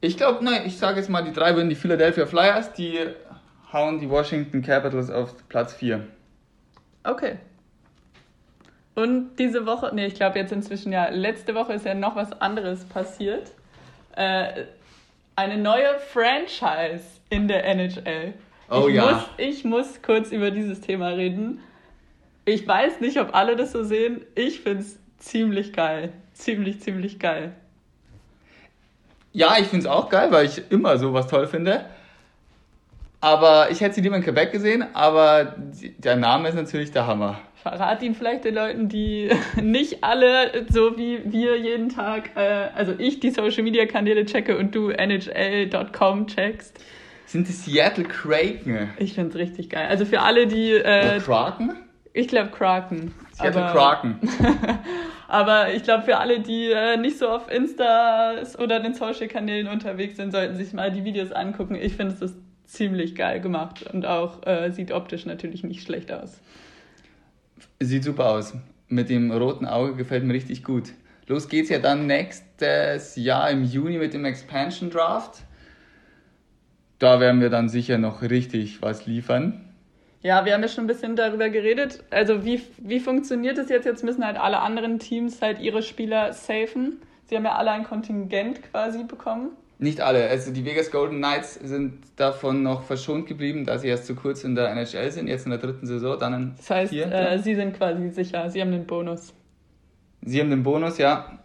ich 0.00 0.16
glaube, 0.16 0.44
nein, 0.44 0.62
ich 0.66 0.78
sage 0.78 0.98
jetzt 0.98 1.08
mal, 1.08 1.22
die 1.22 1.32
drei 1.32 1.54
würden 1.56 1.68
die 1.68 1.74
Philadelphia 1.74 2.26
Flyers, 2.26 2.72
die 2.72 2.98
hauen 3.72 3.98
die 3.98 4.08
Washington 4.08 4.62
Capitals 4.62 5.10
auf 5.10 5.34
Platz 5.48 5.72
4. 5.74 6.06
Okay. 7.04 7.38
Und 8.98 9.36
diese 9.36 9.64
Woche, 9.64 9.92
nee, 9.94 10.06
ich 10.06 10.14
glaube 10.14 10.40
jetzt 10.40 10.50
inzwischen 10.50 10.90
ja, 10.90 11.08
letzte 11.08 11.54
Woche 11.54 11.72
ist 11.72 11.84
ja 11.84 11.94
noch 11.94 12.16
was 12.16 12.32
anderes 12.40 12.84
passiert. 12.84 13.52
Äh, 14.16 14.64
eine 15.36 15.56
neue 15.56 16.00
Franchise 16.12 17.04
in 17.30 17.46
der 17.46 17.64
NHL. 17.64 18.34
Oh 18.68 18.88
ich 18.88 18.96
ja. 18.96 19.12
Muss, 19.12 19.22
ich 19.36 19.64
muss 19.64 20.02
kurz 20.02 20.32
über 20.32 20.50
dieses 20.50 20.80
Thema 20.80 21.10
reden. 21.10 21.60
Ich 22.44 22.66
weiß 22.66 23.00
nicht, 23.00 23.20
ob 23.20 23.36
alle 23.36 23.54
das 23.54 23.70
so 23.70 23.84
sehen. 23.84 24.22
Ich 24.34 24.62
finde 24.62 24.80
es 24.80 24.98
ziemlich 25.18 25.72
geil. 25.72 26.12
Ziemlich, 26.34 26.80
ziemlich 26.80 27.20
geil. 27.20 27.52
Ja, 29.32 29.58
ich 29.60 29.68
finde 29.68 29.86
es 29.86 29.92
auch 29.92 30.08
geil, 30.08 30.32
weil 30.32 30.46
ich 30.46 30.72
immer 30.72 30.98
sowas 30.98 31.28
toll 31.28 31.46
finde. 31.46 31.84
Aber 33.20 33.70
ich 33.70 33.80
hätte 33.80 33.94
sie 33.94 34.00
lieber 34.00 34.16
in 34.16 34.24
Quebec 34.24 34.50
gesehen, 34.50 34.84
aber 34.92 35.54
der 35.98 36.16
Name 36.16 36.48
ist 36.48 36.56
natürlich 36.56 36.90
der 36.90 37.06
Hammer. 37.06 37.38
Verrat 37.62 38.02
ihn 38.02 38.14
vielleicht 38.14 38.44
den 38.44 38.54
Leuten, 38.54 38.88
die 38.88 39.30
nicht 39.60 40.04
alle 40.04 40.66
so 40.68 40.96
wie 40.96 41.20
wir 41.24 41.58
jeden 41.58 41.88
Tag, 41.88 42.30
äh, 42.36 42.68
also 42.74 42.94
ich 42.98 43.20
die 43.20 43.30
Social 43.30 43.62
Media 43.62 43.86
Kanäle 43.86 44.24
checke 44.24 44.56
und 44.56 44.74
du 44.74 44.90
NHL.com 44.90 46.26
checkst. 46.28 46.78
Sind 47.26 47.46
die 47.46 47.52
Seattle 47.52 48.04
Kraken? 48.04 48.90
Ich 48.98 49.14
finde 49.14 49.30
es 49.30 49.36
richtig 49.36 49.70
geil. 49.70 49.86
Also 49.88 50.06
für 50.06 50.20
alle, 50.20 50.46
die. 50.46 50.72
Äh, 50.72 51.20
Kraken? 51.20 51.76
Ich 52.14 52.28
glaube 52.28 52.50
Kraken. 52.50 53.14
Seattle 53.32 53.64
aber, 53.64 53.72
Kraken. 53.72 54.18
aber 55.28 55.74
ich 55.74 55.82
glaube, 55.82 56.04
für 56.04 56.16
alle, 56.16 56.40
die 56.40 56.70
äh, 56.70 56.96
nicht 56.96 57.18
so 57.18 57.28
auf 57.28 57.50
Insta 57.50 58.36
oder 58.58 58.80
den 58.80 58.94
Social 58.94 59.28
Kanälen 59.28 59.68
unterwegs 59.68 60.16
sind, 60.16 60.32
sollten 60.32 60.56
sich 60.56 60.72
mal 60.72 60.90
die 60.90 61.04
Videos 61.04 61.30
angucken. 61.32 61.74
Ich 61.74 61.96
finde 61.96 62.14
es 62.14 62.22
ist 62.22 62.36
ziemlich 62.64 63.14
geil 63.14 63.40
gemacht 63.40 63.84
und 63.92 64.06
auch 64.06 64.46
äh, 64.46 64.70
sieht 64.70 64.90
optisch 64.90 65.26
natürlich 65.26 65.64
nicht 65.64 65.82
schlecht 65.82 66.10
aus. 66.10 66.40
Sieht 67.80 68.04
super 68.04 68.30
aus. 68.30 68.54
Mit 68.88 69.08
dem 69.08 69.30
roten 69.30 69.66
Auge 69.66 69.94
gefällt 69.94 70.24
mir 70.24 70.34
richtig 70.34 70.64
gut. 70.64 70.92
Los 71.28 71.48
geht's 71.48 71.68
ja 71.68 71.78
dann 71.78 72.06
nächstes 72.06 73.14
Jahr 73.16 73.50
im 73.50 73.62
Juni 73.62 73.98
mit 73.98 74.14
dem 74.14 74.24
Expansion 74.24 74.90
Draft. 74.90 75.42
Da 76.98 77.20
werden 77.20 77.40
wir 77.40 77.50
dann 77.50 77.68
sicher 77.68 77.98
noch 77.98 78.22
richtig 78.22 78.82
was 78.82 79.06
liefern. 79.06 79.64
Ja, 80.22 80.44
wir 80.44 80.54
haben 80.54 80.62
ja 80.62 80.68
schon 80.68 80.84
ein 80.84 80.88
bisschen 80.88 81.14
darüber 81.14 81.48
geredet. 81.48 82.02
Also 82.10 82.44
wie, 82.44 82.62
wie 82.78 82.98
funktioniert 82.98 83.56
es 83.58 83.68
jetzt? 83.68 83.84
Jetzt 83.84 84.02
müssen 84.02 84.24
halt 84.24 84.36
alle 84.36 84.58
anderen 84.58 84.98
Teams 84.98 85.40
halt 85.40 85.60
ihre 85.60 85.82
Spieler 85.82 86.32
safen. 86.32 86.96
Sie 87.26 87.36
haben 87.36 87.44
ja 87.44 87.54
alle 87.54 87.70
ein 87.70 87.84
Kontingent 87.84 88.62
quasi 88.72 89.04
bekommen. 89.04 89.50
Nicht 89.80 90.00
alle. 90.00 90.28
Also 90.28 90.52
die 90.52 90.64
Vegas 90.64 90.90
Golden 90.90 91.18
Knights 91.18 91.54
sind 91.54 92.02
davon 92.16 92.64
noch 92.64 92.82
verschont 92.82 93.28
geblieben, 93.28 93.64
da 93.64 93.78
sie 93.78 93.86
erst 93.88 94.06
zu 94.06 94.16
kurz 94.16 94.42
in 94.42 94.56
der 94.56 94.70
NHL 94.70 95.10
sind, 95.12 95.28
jetzt 95.28 95.46
in 95.46 95.50
der 95.50 95.60
dritten 95.60 95.86
Saison, 95.86 96.18
dann 96.18 96.34
in 96.34 96.54
Das 96.56 96.68
heißt, 96.68 96.92
äh, 96.92 97.38
sie 97.38 97.54
sind 97.54 97.76
quasi 97.76 98.10
sicher, 98.10 98.50
sie 98.50 98.60
haben 98.60 98.72
den 98.72 98.86
Bonus. 98.86 99.32
Sie 100.22 100.40
haben 100.40 100.50
den 100.50 100.64
Bonus, 100.64 100.98
ja. 100.98 101.38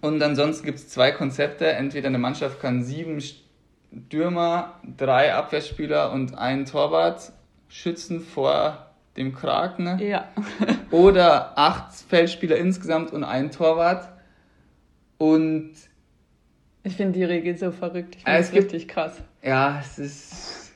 Und 0.00 0.22
ansonsten 0.22 0.64
gibt 0.64 0.78
es 0.78 0.88
zwei 0.88 1.10
Konzepte. 1.10 1.66
Entweder 1.66 2.08
eine 2.08 2.18
Mannschaft 2.18 2.60
kann 2.60 2.82
sieben 2.82 3.20
Stürmer, 3.20 4.80
drei 4.96 5.34
Abwehrspieler 5.34 6.12
und 6.12 6.38
einen 6.38 6.64
Torwart 6.64 7.32
schützen 7.68 8.20
vor 8.20 8.86
dem 9.16 9.34
Kraken. 9.34 9.98
Ja. 9.98 10.28
Oder 10.90 11.58
acht 11.58 11.92
Feldspieler 11.94 12.56
insgesamt 12.56 13.12
und 13.12 13.24
einen 13.24 13.50
Torwart. 13.50 14.08
Und 15.18 15.72
Ich 16.88 16.96
finde 16.96 17.18
die 17.18 17.24
Regel 17.24 17.56
so 17.58 17.70
verrückt. 17.70 18.16
Ich 18.16 18.24
finde 18.24 18.38
es 18.40 18.50
gibt- 18.50 18.64
richtig 18.72 18.88
krass. 18.88 19.12
ja, 19.42 19.78
es 19.80 19.98
ist 19.98 20.72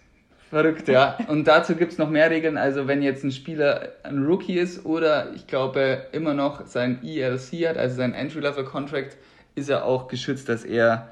verrückt, 0.51 0.87
ja. 0.89 1.17
Und 1.29 1.49
dazu 1.49 1.75
gibt 1.75 1.93
es 1.93 1.99
noch 1.99 2.11
mehr 2.11 2.31
Regeln. 2.31 2.59
Also 2.59 2.87
wenn 2.87 3.01
jetzt 3.03 3.25
ein 3.25 3.33
Spieler 3.33 3.89
ein 4.03 4.23
Rookie 4.25 4.59
ist 4.59 4.85
oder 4.85 5.33
ich 5.35 5.47
glaube 5.47 6.07
immer 6.13 6.35
noch 6.35 6.67
sein 6.67 7.01
ELC 7.03 7.67
hat, 7.67 7.79
also 7.79 7.97
sein 7.97 8.13
Entry-Level-Contract, 8.13 9.17
ist 9.55 9.71
er 9.71 9.85
auch 9.87 10.09
geschützt, 10.09 10.49
dass 10.51 10.65
er 10.65 11.09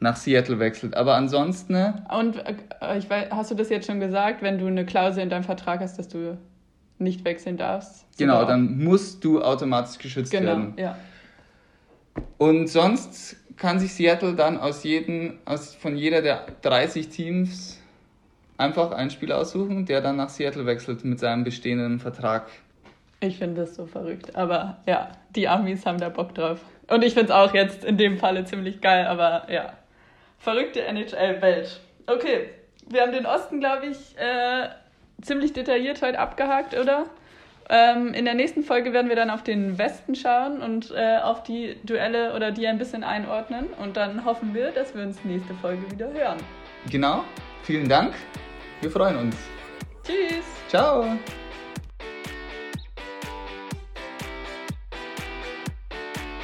nach 0.00 0.16
Seattle 0.16 0.58
wechselt. 0.58 0.96
Aber 0.96 1.14
ansonsten, 1.14 1.76
Und 2.12 2.36
äh, 2.44 2.98
ich 2.98 3.08
weiß, 3.08 3.26
hast 3.30 3.52
du 3.52 3.54
das 3.54 3.68
jetzt 3.68 3.86
schon 3.86 4.00
gesagt, 4.00 4.42
wenn 4.42 4.58
du 4.58 4.66
eine 4.66 4.84
Klausel 4.84 5.22
in 5.22 5.30
deinem 5.30 5.44
Vertrag 5.44 5.78
hast, 5.80 5.96
dass 6.00 6.08
du 6.08 6.36
nicht 6.98 7.24
wechseln 7.24 7.56
darfst? 7.56 8.04
genau, 8.18 8.44
dann 8.44 8.78
musst 8.82 9.22
du 9.24 9.40
automatisch 9.42 9.98
geschützt 9.98 10.32
Genau, 10.32 10.46
werden. 10.46 10.74
ja. 10.76 10.96
Und 12.38 12.66
sonst 12.68 13.36
kann 13.56 13.78
sich 13.78 13.94
Seattle 13.94 14.34
dann 14.34 14.58
aus 14.58 14.84
jedem, 14.84 15.38
aus, 15.44 15.74
von 15.74 15.96
jeder 15.96 16.22
der 16.22 16.46
30 16.62 17.08
Teams 17.08 17.80
einfach 18.58 18.92
einen 18.92 19.10
Spieler 19.10 19.38
aussuchen, 19.38 19.86
der 19.86 20.00
dann 20.00 20.16
nach 20.16 20.28
Seattle 20.28 20.66
wechselt 20.66 21.04
mit 21.04 21.18
seinem 21.18 21.44
bestehenden 21.44 22.00
Vertrag. 22.00 22.48
Ich 23.20 23.38
finde 23.38 23.62
das 23.62 23.74
so 23.74 23.86
verrückt. 23.86 24.34
Aber 24.34 24.78
ja, 24.86 25.12
die 25.34 25.48
Amis 25.48 25.86
haben 25.86 25.98
da 25.98 26.08
Bock 26.08 26.34
drauf. 26.34 26.60
Und 26.88 27.04
ich 27.04 27.14
finde 27.14 27.26
es 27.26 27.30
auch 27.32 27.54
jetzt 27.54 27.84
in 27.84 27.96
dem 27.96 28.18
Falle 28.18 28.44
ziemlich 28.44 28.80
geil, 28.80 29.06
aber 29.06 29.50
ja. 29.50 29.72
Verrückte 30.38 30.82
NHL-Welt. 30.82 31.80
Okay, 32.06 32.48
wir 32.88 33.02
haben 33.02 33.12
den 33.12 33.26
Osten, 33.26 33.60
glaube 33.60 33.86
ich, 33.86 34.18
äh, 34.18 34.68
ziemlich 35.22 35.52
detailliert 35.52 36.02
heute 36.02 36.18
abgehakt, 36.18 36.76
oder? 36.76 37.06
Ähm, 37.68 38.12
in 38.14 38.24
der 38.24 38.34
nächsten 38.34 38.62
Folge 38.62 38.92
werden 38.92 39.08
wir 39.08 39.16
dann 39.16 39.30
auf 39.30 39.42
den 39.42 39.78
Westen 39.78 40.14
schauen 40.14 40.60
und 40.60 40.90
äh, 40.90 41.18
auf 41.18 41.42
die 41.42 41.76
Duelle 41.84 42.34
oder 42.34 42.50
die 42.50 42.66
ein 42.66 42.78
bisschen 42.78 43.04
einordnen. 43.04 43.66
Und 43.78 43.96
dann 43.96 44.24
hoffen 44.24 44.54
wir, 44.54 44.70
dass 44.70 44.94
wir 44.94 45.02
uns 45.02 45.24
nächste 45.24 45.54
Folge 45.54 45.90
wieder 45.90 46.12
hören. 46.12 46.38
Genau, 46.90 47.24
vielen 47.62 47.88
Dank. 47.88 48.14
Wir 48.80 48.90
freuen 48.90 49.16
uns. 49.16 49.36
Tschüss! 50.04 50.44
Ciao. 50.68 51.04